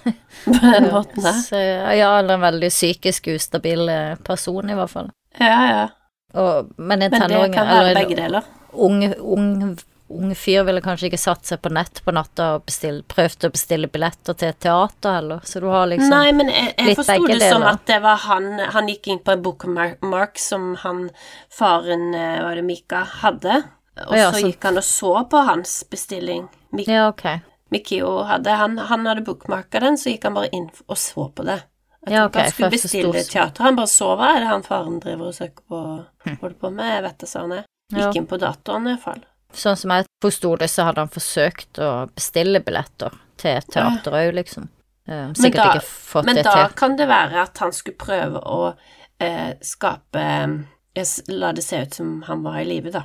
på 0.44 0.56
den 0.56 0.90
måten 0.92 1.24
der. 1.24 1.40
Ja, 1.98 2.12
eller 2.18 2.38
en 2.38 2.44
veldig 2.46 2.72
psykisk 2.72 3.30
ustabil 3.34 3.88
eh, 3.92 4.14
person, 4.26 4.70
i 4.70 4.78
hvert 4.78 4.92
fall. 4.92 5.10
Ja, 5.38 5.60
ja. 5.70 5.86
Og, 6.40 6.70
men 6.78 7.02
en 7.02 7.14
tenåring 7.14 7.54
eller 7.58 7.96
en 7.98 8.16
deler. 8.16 8.50
ung, 8.72 9.02
ung, 9.18 9.78
ung 10.10 10.34
fyr 10.34 10.64
ville 10.66 10.80
kanskje 10.82 11.06
ikke 11.08 11.18
satt 11.22 11.46
seg 11.46 11.60
på 11.62 11.70
nett 11.72 12.00
på 12.04 12.12
natta 12.14 12.46
og 12.56 12.64
bestill, 12.66 13.02
prøvd 13.06 13.46
å 13.46 13.50
bestille 13.54 13.90
billetter 13.92 14.34
til 14.34 14.48
et 14.50 14.58
teater 14.60 15.16
heller, 15.20 15.44
så 15.46 15.62
du 15.62 15.68
har 15.70 15.86
liksom 15.90 16.10
Nei, 16.10 16.32
men 16.36 16.50
jeg, 16.50 16.72
jeg 16.76 16.96
forsto 16.98 17.26
det 17.30 17.38
det 17.40 17.50
som 17.52 17.66
at 17.68 17.84
det 17.86 18.00
var 18.02 18.16
han 18.24 18.48
Han 18.74 18.88
gikk 18.90 19.06
inn 19.12 19.20
på 19.24 19.36
en 19.36 19.44
bookmark 19.44 20.38
som 20.42 20.74
han 20.82 21.04
faren, 21.54 22.10
eh, 22.14 22.42
var 22.42 22.58
det 22.58 22.66
Mika, 22.66 23.04
hadde. 23.22 23.62
Og 24.06 24.16
Ja, 24.16 24.30
så 24.32 24.40
så- 24.40 24.50
gikk 24.50 24.62
han 24.64 24.78
og 24.78 24.84
så 24.84 25.14
på 25.30 25.44
hans 25.46 25.84
bestilling. 25.90 26.48
Mik 26.72 26.88
Ja, 26.88 27.08
ok. 27.08 27.40
Mikio 27.70 28.24
hadde 28.26 28.50
han, 28.50 28.78
han 28.78 29.06
hadde 29.06 29.24
bookmarka 29.24 29.80
den, 29.80 29.94
så 29.96 30.10
gikk 30.10 30.24
han 30.24 30.34
bare 30.34 30.50
inn 30.52 30.70
og 30.88 30.96
så 30.96 31.28
på 31.32 31.44
det. 31.46 31.62
Jeg 32.06 32.14
Ja, 32.16 32.24
okay, 32.26 32.42
han 32.42 32.50
skulle 32.52 32.70
bestille 32.70 33.24
teater, 33.24 33.62
han 33.62 33.76
bare 33.76 33.86
så 33.86 34.16
hva 34.16 34.34
er 34.36 34.40
det 34.40 34.48
han 34.48 34.62
faren 34.62 35.00
driver 35.00 35.28
og 35.28 35.34
søker 35.34 35.62
på, 35.68 36.06
holder 36.40 36.56
på 36.58 36.72
med, 36.72 36.94
jeg 36.94 37.02
vet 37.04 37.18
da 37.18 37.26
søren. 37.26 37.64
Hm. 37.92 37.98
Gikk 38.00 38.16
inn 38.16 38.26
på 38.26 38.38
datoren 38.40 38.86
i 38.88 38.94
hvert 38.94 39.02
fall. 39.04 39.22
Sånn 39.52 39.76
som 39.76 39.90
jeg 39.90 40.06
forsto 40.22 40.56
det, 40.58 40.68
så 40.70 40.84
hadde 40.86 41.02
han 41.04 41.08
forsøkt 41.10 41.80
å 41.82 42.08
bestille 42.14 42.60
billetter 42.64 43.14
til 43.40 43.60
teater 43.72 44.12
òg, 44.14 44.34
liksom. 44.34 44.68
Eh, 45.08 45.32
sikkert 45.34 45.56
da- 45.56 45.72
ikke 45.74 45.82
fått 45.86 46.24
Men 46.28 46.36
da 46.44 46.68
kan 46.76 46.96
det 46.96 47.08
være 47.08 47.34
at 47.42 47.58
han 47.58 47.72
skulle 47.72 47.96
prøve 47.96 48.42
å 48.46 48.74
eh, 49.20 49.54
skape 49.60 50.20
eh, 50.96 51.06
La 51.28 51.52
det 51.52 51.62
se 51.64 51.82
ut 51.82 51.94
som 51.94 52.22
han 52.26 52.42
var 52.42 52.58
i 52.60 52.64
live, 52.64 52.90
da. 52.90 53.04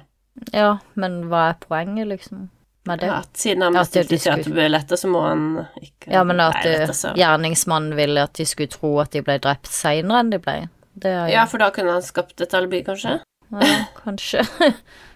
Ja, 0.54 0.78
men 0.96 1.24
hva 1.30 1.50
er 1.52 1.58
poenget, 1.62 2.08
liksom, 2.08 2.50
med 2.86 3.00
det? 3.00 3.08
Ja, 3.08 3.20
at 3.24 3.38
siden 3.40 3.62
han 3.64 3.74
bestilte 3.74 4.18
teaterbilletter, 4.20 4.96
så 5.00 5.08
må 5.08 5.22
han 5.28 5.68
ikke 5.82 6.12
Ja, 6.12 6.24
men 6.24 6.40
at 6.44 6.66
eh, 6.66 6.88
søren. 6.92 7.16
gjerningsmannen 7.18 7.96
ville 7.96 8.24
at 8.24 8.34
de 8.34 8.46
skulle 8.46 8.70
tro 8.74 9.00
at 9.00 9.12
de 9.12 9.22
ble 9.22 9.38
drept 9.40 9.68
seinere 9.72 10.20
enn 10.20 10.30
de 10.32 10.40
ble. 10.40 10.58
Det 10.98 11.12
jo 11.14 11.26
Ja, 11.34 11.46
for 11.46 11.58
da 11.60 11.70
kunne 11.72 11.92
han 11.92 12.02
skapt 12.02 12.42
et 12.42 12.54
alibi, 12.54 12.84
kanskje? 12.84 13.22
Ja, 13.54 13.80
kanskje. 14.00 14.46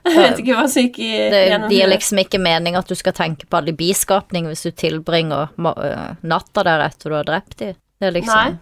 Jeg 0.06 0.16
vet 0.16 0.40
ikke 0.42 0.56
hva 0.56 0.66
syk 0.72 0.98
i 1.04 1.10
Det 1.32 1.42
gir 1.74 1.90
liksom 1.92 2.22
ikke 2.24 2.40
mening 2.42 2.78
at 2.80 2.88
du 2.90 2.96
skal 2.98 3.14
tenke 3.18 3.50
på 3.50 3.60
alibiskapning 3.60 4.48
hvis 4.50 4.64
du 4.68 4.72
tilbringer 4.72 5.52
øh, 5.60 6.12
natta 6.24 6.64
der 6.66 6.86
etter 6.88 7.12
du 7.12 7.18
har 7.18 7.28
drept 7.28 7.58
dem. 7.60 7.78
Det 8.00 8.12
liksom. 8.16 8.60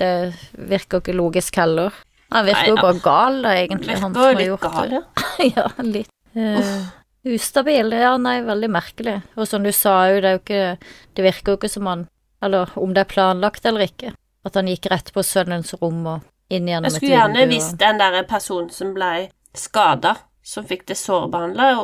Det 0.00 0.12
virker 0.70 1.02
ikke 1.02 1.14
logisk 1.14 1.60
heller. 1.60 1.94
Han 2.30 2.46
virker 2.46 2.62
Nei, 2.62 2.70
jo 2.70 2.78
bare 2.78 3.02
gal, 3.02 3.42
da, 3.44 3.52
egentlig, 3.58 3.98
han 3.98 4.14
som 4.14 4.22
har 4.22 4.40
gjort 4.44 4.64
gal, 4.66 4.94
det. 4.94 5.02
ja. 5.42 5.50
ja, 5.56 5.66
litt. 5.82 6.10
Uh, 6.36 6.88
ustabil. 7.34 7.94
Ja, 7.98 8.14
nei, 8.22 8.36
veldig 8.46 8.70
merkelig. 8.70 9.16
Og 9.34 9.48
som 9.50 9.66
du 9.66 9.72
sa 9.74 9.96
jo, 10.12 10.20
det 10.22 10.30
er 10.30 10.36
jo 10.36 10.42
ikke 10.44 10.64
Det 11.16 11.24
virker 11.26 11.52
jo 11.52 11.58
ikke 11.58 11.72
som 11.72 11.88
han 11.90 12.04
Eller 12.42 12.70
om 12.78 12.94
det 12.94 13.02
er 13.02 13.10
planlagt 13.10 13.66
eller 13.66 13.88
ikke. 13.88 14.14
At 14.46 14.56
han 14.56 14.70
gikk 14.70 14.88
rett 14.92 15.10
på 15.12 15.24
sønnens 15.26 15.74
rom 15.82 16.06
og 16.06 16.28
Jeg 16.50 16.92
skulle 16.92 17.14
gjerne 17.14 17.48
visst 17.48 17.78
den 17.78 17.98
der 17.98 18.22
personen 18.24 18.70
som 18.70 18.92
ble 18.94 19.28
skada, 19.54 20.16
som 20.42 20.64
fikk 20.64 20.86
det 20.86 20.96
sårbehandla, 20.96 21.76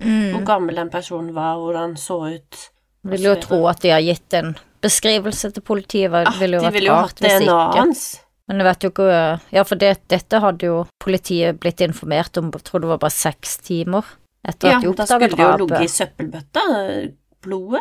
Mm. 0.00 0.32
hvor 0.32 0.44
gammel 0.44 0.74
den 0.76 0.90
personen 0.90 1.34
var, 1.34 1.56
hvordan 1.56 1.80
han 1.80 1.94
så 1.96 2.34
ut. 2.34 2.70
Vil 3.04 3.20
jo 3.22 3.34
tro 3.36 3.66
at 3.68 3.80
de 3.80 3.90
har 3.90 4.00
gitt 4.00 4.32
en 4.34 4.56
beskrivelse 4.80 5.52
til 5.52 5.62
politiet. 5.62 6.10
Hva- 6.10 6.26
Ah, 6.26 6.38
ville 6.38 6.56
jo 6.56 6.60
de 6.70 6.70
vært 6.80 6.88
rart 6.88 7.14
hvis 7.20 7.40
ikke. 7.42 8.20
Men 8.48 8.58
jeg 8.58 8.64
vet 8.66 8.80
jo 8.80 8.90
ikke 8.90 9.40
Ja, 9.52 9.62
for 9.62 9.74
det, 9.76 10.08
dette 10.08 10.40
hadde 10.40 10.60
jo 10.62 10.86
politiet 11.00 11.58
blitt 11.60 11.80
informert 11.80 12.36
om, 12.38 12.50
jeg 12.50 12.64
tror 12.64 12.80
det 12.80 12.88
var 12.88 12.98
bare 12.98 13.10
seks 13.10 13.58
timer 13.58 14.04
etter 14.46 14.68
Ja, 14.70 14.76
at 14.76 14.82
de 14.82 14.88
oppdaget 14.88 15.08
drapet. 15.08 15.38
Ja, 15.38 15.56
da 15.56 15.56
skulle 15.56 15.56
det 15.56 15.58
jo 15.58 15.66
ligget 15.66 15.80
i 15.80 15.92
søppelbøtta, 15.98 17.12
blodet. 17.42 17.80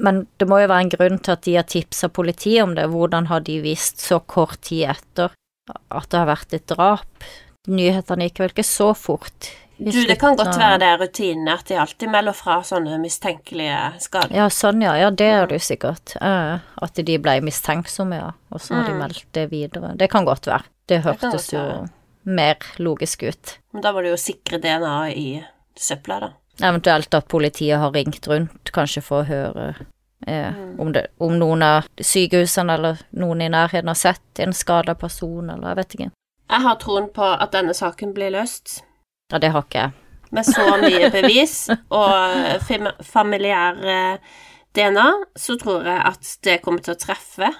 Men 0.00 0.26
det 0.38 0.48
må 0.48 0.60
jo 0.60 0.66
være 0.68 0.80
en 0.82 0.90
grunn 0.90 1.18
til 1.22 1.32
at 1.32 1.42
de 1.42 1.54
har 1.54 1.62
tipsa 1.62 2.08
politiet 2.08 2.62
om 2.62 2.74
det. 2.74 2.88
Hvordan 2.90 3.26
har 3.26 3.40
de 3.40 3.60
visst 3.62 3.98
så 3.98 4.18
kort 4.26 4.60
tid 4.60 4.88
etter 4.90 5.30
at 5.72 6.08
det 6.12 6.18
har 6.20 6.28
vært 6.28 6.54
et 6.56 6.66
drap? 6.70 7.26
Nyhetene 7.70 8.26
gikk 8.28 8.42
vel 8.42 8.52
ikke 8.52 8.66
så 8.68 8.90
fort? 8.96 9.50
Du, 9.78 9.90
det 10.06 10.18
kan 10.20 10.36
godt 10.38 10.54
være 10.60 10.76
det 10.78 10.86
er 10.86 11.00
rutinene 11.00 11.54
at 11.56 11.64
de 11.66 11.74
alltid 11.82 12.10
melder 12.12 12.36
fra 12.36 12.60
sånne 12.62 12.94
mistenkelige 13.02 13.78
skader. 14.04 14.34
Ja, 14.36 14.44
sånn, 14.52 14.84
ja. 14.84 14.92
Ja, 15.00 15.08
det 15.10 15.26
er 15.26 15.48
det 15.50 15.58
jo 15.58 15.64
sikkert. 15.66 16.14
Eh, 16.20 16.60
at 16.86 17.00
de 17.08 17.16
ble 17.18 17.34
mistenksomme, 17.42 18.20
ja. 18.20 18.28
Og 18.54 18.60
så 18.62 18.76
har 18.76 18.84
de 18.86 18.92
Mm. 18.94 19.00
meldt 19.02 19.24
det 19.34 19.48
videre. 19.50 19.96
Det 19.98 20.10
kan 20.12 20.24
godt 20.24 20.46
være. 20.46 20.62
Det 20.86 21.00
hørtes 21.02 21.48
det 21.50 21.56
jo 21.58 21.64
være. 21.64 21.90
mer 22.24 22.56
logisk 22.78 23.22
ut. 23.24 23.58
Men 23.72 23.82
da 23.82 23.92
må 23.92 24.02
du 24.04 24.10
jo 24.12 24.16
sikre 24.20 24.60
DNA 24.60 25.08
i 25.16 25.44
søpla, 25.76 26.20
da. 26.20 26.30
Eventuelt 26.62 27.12
at 27.14 27.26
politiet 27.26 27.78
har 27.80 27.90
ringt 27.90 28.28
rundt, 28.28 28.70
kanskje 28.70 29.02
for 29.02 29.24
å 29.24 29.26
høre 29.26 29.74
eh, 30.26 30.52
Mm. 30.54 30.80
om, 30.80 30.92
det, 30.92 31.06
om 31.20 31.38
noen 31.38 31.62
av 31.62 31.86
sykehusene 32.00 32.72
eller 32.74 32.98
noen 33.12 33.42
i 33.42 33.48
nærheten 33.48 33.88
har 33.88 33.94
sett 33.94 34.38
en 34.40 34.52
skada 34.52 34.94
person, 34.94 35.50
eller 35.50 35.68
jeg 35.68 35.76
vet 35.76 35.94
ikke. 35.94 36.10
Jeg 36.50 36.60
har 36.60 36.76
troen 36.76 37.08
på 37.12 37.24
at 37.42 37.52
denne 37.52 37.74
saken 37.74 38.12
blir 38.14 38.30
løst. 38.30 38.82
Ja, 39.32 39.38
det 39.38 39.50
har 39.52 39.62
ikke 39.62 39.78
jeg. 39.80 39.92
Med 40.34 40.44
så 40.46 40.64
mye 40.80 41.10
bevis 41.14 41.68
og 41.70 42.60
fam- 42.66 42.92
familiær 43.02 44.18
DNA, 44.74 45.06
så 45.38 45.56
tror 45.60 45.84
jeg 45.86 46.00
at 46.04 46.32
det 46.42 46.60
kommer 46.64 46.82
til 46.82 46.94
å 46.94 46.98
treffe 46.98 47.52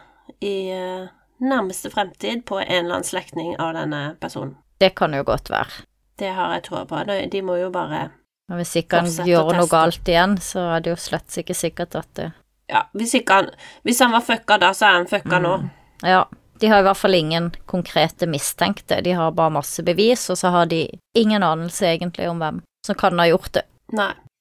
i 0.42 0.70
eh, 0.74 1.06
nærmeste 1.44 1.90
fremtid 1.92 2.44
på 2.48 2.58
en 2.60 2.70
eller 2.84 2.96
annen 2.98 3.04
slektning 3.06 3.54
av 3.60 3.74
denne 3.76 4.16
personen. 4.20 4.56
Det 4.80 4.94
kan 4.98 5.14
jo 5.14 5.22
godt 5.24 5.50
være. 5.52 5.84
Det 6.18 6.32
har 6.34 6.52
jeg 6.56 6.64
troa 6.68 6.84
på. 6.86 7.04
De- 7.06 7.26
De 7.30 7.42
må 7.42 7.56
jo 7.60 7.70
bare 7.70 8.10
Men 8.48 8.58
hvis 8.58 8.74
ikke 8.82 9.00
han 9.00 9.06
gjør 9.26 9.54
noe 9.56 9.68
galt 9.70 10.08
igjen, 10.08 10.36
så 10.38 10.76
er 10.76 10.80
det 10.80 10.90
jo 10.90 10.96
slett 11.00 11.38
ikke 11.40 11.54
sikkert 11.56 11.94
at 11.94 12.08
det 12.14 12.32
Ja, 12.68 12.86
hvis 12.94 13.12
han 13.28 13.50
Hvis 13.84 13.98
han 14.00 14.12
var 14.12 14.20
fucka 14.20 14.58
da, 14.58 14.70
så 14.74 14.86
er 14.86 14.92
han 14.98 15.06
fucka 15.06 15.38
nå. 15.38 15.68
Ja, 16.02 16.24
de 16.60 16.66
har 16.70 16.80
i 16.80 16.82
hvert 16.86 16.96
fall 16.96 17.14
ingen 17.14 17.50
konkrete 17.66 18.26
mistenkte, 18.26 19.02
de 19.02 19.12
har 19.12 19.30
bare 19.32 19.50
masse 19.50 19.82
bevis, 19.82 20.30
og 20.30 20.36
så 20.38 20.50
har 20.50 20.66
de 20.66 20.88
ingen 21.14 21.42
anelse 21.42 21.84
egentlig 21.86 22.28
om 22.30 22.38
hvem 22.40 22.62
som 22.86 22.94
kan 22.94 23.18
ha 23.18 23.26
gjort 23.28 23.52
det. 23.52 23.62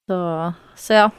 Så, 0.08 0.54
så 0.76 0.94
ja, 0.94 1.10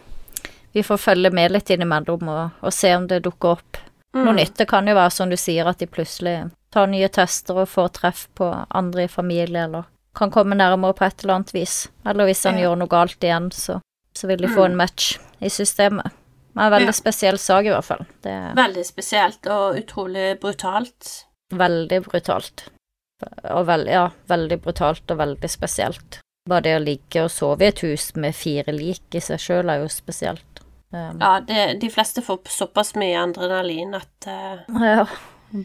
vi 0.72 0.82
får 0.82 0.96
følge 0.98 1.30
med 1.32 1.52
litt 1.52 1.70
innimellom 1.70 2.28
og, 2.28 2.50
og 2.60 2.72
se 2.72 2.94
om 2.96 3.06
det 3.08 3.22
dukker 3.24 3.56
opp 3.58 3.76
noe 4.14 4.30
Mm. 4.30 4.36
nytt. 4.36 4.56
Det 4.56 4.68
kan 4.70 4.86
jo 4.86 4.94
være 4.94 5.10
som 5.10 5.30
du 5.30 5.36
sier, 5.36 5.66
at 5.66 5.78
de 5.78 5.86
plutselig 5.90 6.50
tar 6.70 6.86
nye 6.86 7.08
tester 7.08 7.56
og 7.58 7.68
får 7.68 7.88
treff 7.98 8.28
på 8.38 8.46
andre 8.70 9.04
i 9.04 9.08
familie, 9.10 9.64
eller 9.64 9.84
kan 10.14 10.30
komme 10.30 10.54
nærmere 10.54 10.94
på 10.94 11.04
et 11.04 11.24
eller 11.24 11.34
annet 11.34 11.50
vis. 11.54 11.88
Eller 12.06 12.24
hvis 12.28 12.44
han 12.44 12.58
Ja. 12.58 12.68
gjør 12.68 12.78
noe 12.78 12.88
galt 12.88 13.18
igjen, 13.20 13.50
så, 13.50 13.80
så 14.14 14.26
vil 14.28 14.38
de 14.38 14.46
få 14.48 14.60
Mm. 14.64 14.70
en 14.70 14.76
match 14.76 15.18
i 15.40 15.48
systemet. 15.50 16.12
Men 16.54 16.66
en 16.66 16.72
veldig 16.72 16.92
Ja. 16.92 16.98
spesiell 17.00 17.38
sak, 17.38 17.64
i 17.66 17.72
hvert 17.74 17.84
fall. 17.84 18.04
Det 18.22 18.34
Veldig 18.56 18.84
spesielt 18.86 19.46
og 19.50 19.76
utrolig 19.80 20.40
brutalt. 20.40 21.24
veldig 21.54 22.02
brutalt. 22.04 22.68
Og 23.50 23.66
veld, 23.66 23.88
ja, 23.88 24.08
veldig 24.28 24.60
brutalt 24.62 25.10
og 25.10 25.18
veldig 25.18 25.50
spesielt. 25.50 26.20
Bare 26.48 26.60
det 26.62 26.74
å 26.76 26.82
ligge 26.84 27.22
og 27.24 27.30
sove 27.30 27.62
i 27.62 27.66
et 27.70 27.80
hus 27.80 28.14
med 28.16 28.34
fire 28.34 28.72
lik 28.72 29.14
i 29.14 29.20
seg 29.20 29.38
sjøl 29.40 29.70
er 29.70 29.80
jo 29.80 29.88
spesielt. 29.88 30.60
Um, 30.92 31.18
Ja, 31.20 31.40
det, 31.40 31.80
de 31.80 31.88
fleste 31.90 32.22
får 32.22 32.42
såpass 32.52 32.94
mye 32.94 33.16
adrenalin 33.22 33.94
at 33.94 34.26
uh, 34.28 34.58
ja. 34.82 35.06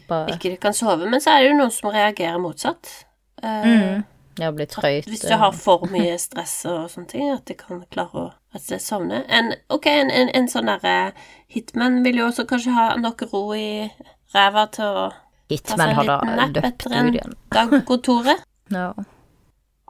Bare 0.08 0.30
ikke 0.36 0.50
de 0.50 0.56
kan 0.56 0.72
sove. 0.74 1.06
Men 1.10 1.20
så 1.20 1.30
er 1.36 1.42
det 1.42 1.50
jo 1.50 1.58
noen 1.58 1.70
som 1.74 1.90
reagerer 1.90 2.38
motsatt. 2.40 3.04
Uh, 3.42 3.66
mm, 3.66 4.04
Ja, 4.38 4.50
blir 4.52 4.66
trøyt. 4.66 5.06
Hvis 5.10 5.26
du 5.28 5.34
har 5.36 5.52
for 5.52 5.84
mye 5.90 6.16
stress 6.18 6.64
og 6.70 6.88
sånne 6.90 7.08
ting, 7.08 7.30
at 7.34 7.44
de 7.46 7.54
kan 7.54 7.82
klare 7.90 8.14
å 8.14 8.32
rett 8.50 8.62
og 8.62 8.66
slett 8.66 8.82
sovne. 8.84 9.22
En, 9.28 9.52
ok, 9.68 9.86
en, 9.86 10.10
en, 10.10 10.30
en 10.34 10.48
sånn 10.50 10.70
derre 10.70 11.12
hitman 11.54 12.00
vil 12.04 12.22
jo 12.22 12.28
også 12.30 12.46
kanskje 12.50 12.74
ha 12.76 12.86
nok 12.98 13.22
ro 13.32 13.42
i 13.54 13.90
ræva 14.34 14.66
til 14.74 14.84
å 15.04 15.04
Hitman 15.50 15.78
ta 15.78 15.82
seg 15.82 15.90
en 15.90 15.96
har 15.98 16.06
da 16.06 16.16
liten 16.20 16.36
napp 16.38 16.52
døpt 16.54 16.66
etter 16.68 16.96
en 16.98 17.12
dag 17.56 17.70
på 17.74 17.80
kontoret. 17.88 18.44
Ja, 18.70 18.92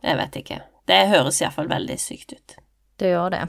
Jeg 0.03 0.17
vet 0.17 0.37
ikke. 0.41 0.61
Det 0.89 1.01
høres 1.11 1.41
iallfall 1.43 1.69
veldig 1.69 1.99
sykt 2.01 2.33
ut. 2.33 2.55
det 2.97 3.11
gjør 3.13 3.31
det. 3.35 3.43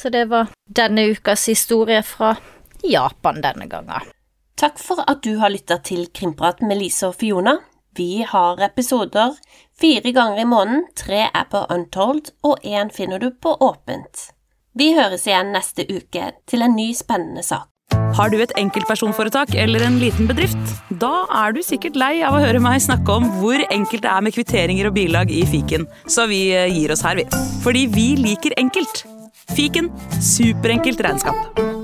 Så 0.00 0.08
det 0.08 0.24
var 0.30 0.48
denne 0.64 1.02
ukas 1.12 1.44
historie 1.48 2.00
fra 2.02 2.34
Japan 2.82 3.42
denne 3.44 3.66
gangen. 3.68 4.08
Takk 4.56 4.78
for 4.80 5.04
at 5.06 5.20
du 5.22 5.36
har 5.40 5.52
lytta 5.52 5.76
til 5.84 6.06
Krimprat 6.12 6.62
med 6.64 6.80
Lise 6.80 7.08
og 7.08 7.18
Fiona. 7.20 7.58
Vi 7.96 8.22
har 8.28 8.60
episoder 8.64 9.36
fire 9.80 10.12
ganger 10.12 10.40
i 10.40 10.48
måneden, 10.48 10.86
tre 10.96 11.26
er 11.28 11.46
på 11.52 11.66
Untold, 11.72 12.30
og 12.42 12.64
én 12.64 12.88
finner 12.92 13.18
du 13.20 13.30
på 13.30 13.52
Åpent. 13.60 14.30
Vi 14.78 14.92
høres 14.94 15.26
igjen 15.26 15.50
neste 15.50 15.82
uke 15.90 16.30
til 16.46 16.62
en 16.62 16.76
ny 16.78 16.92
spennende 16.94 17.42
sak. 17.42 17.66
Har 18.14 18.30
du 18.30 18.36
et 18.42 18.52
enkeltpersonforetak 18.58 19.54
eller 19.58 19.82
en 19.86 19.98
liten 19.98 20.28
bedrift? 20.30 20.58
Da 21.02 21.24
er 21.42 21.54
du 21.54 21.60
sikkert 21.66 21.98
lei 21.98 22.20
av 22.26 22.36
å 22.36 22.42
høre 22.42 22.62
meg 22.62 22.82
snakke 22.82 23.16
om 23.18 23.26
hvor 23.40 23.58
enkelt 23.66 24.04
det 24.06 24.12
er 24.12 24.26
med 24.26 24.36
kvitteringer 24.36 24.90
og 24.90 24.94
bilag 24.98 25.34
i 25.34 25.42
fiken, 25.48 25.88
så 26.06 26.28
vi 26.30 26.44
eh, 26.54 26.70
gir 26.70 26.94
oss 26.94 27.02
her, 27.06 27.18
vi. 27.18 27.26
Fordi 27.64 27.86
vi 27.90 28.08
liker 28.20 28.54
enkelt. 28.62 29.04
Fiken 29.56 29.90
superenkelt 30.22 31.02
regnskap. 31.02 31.79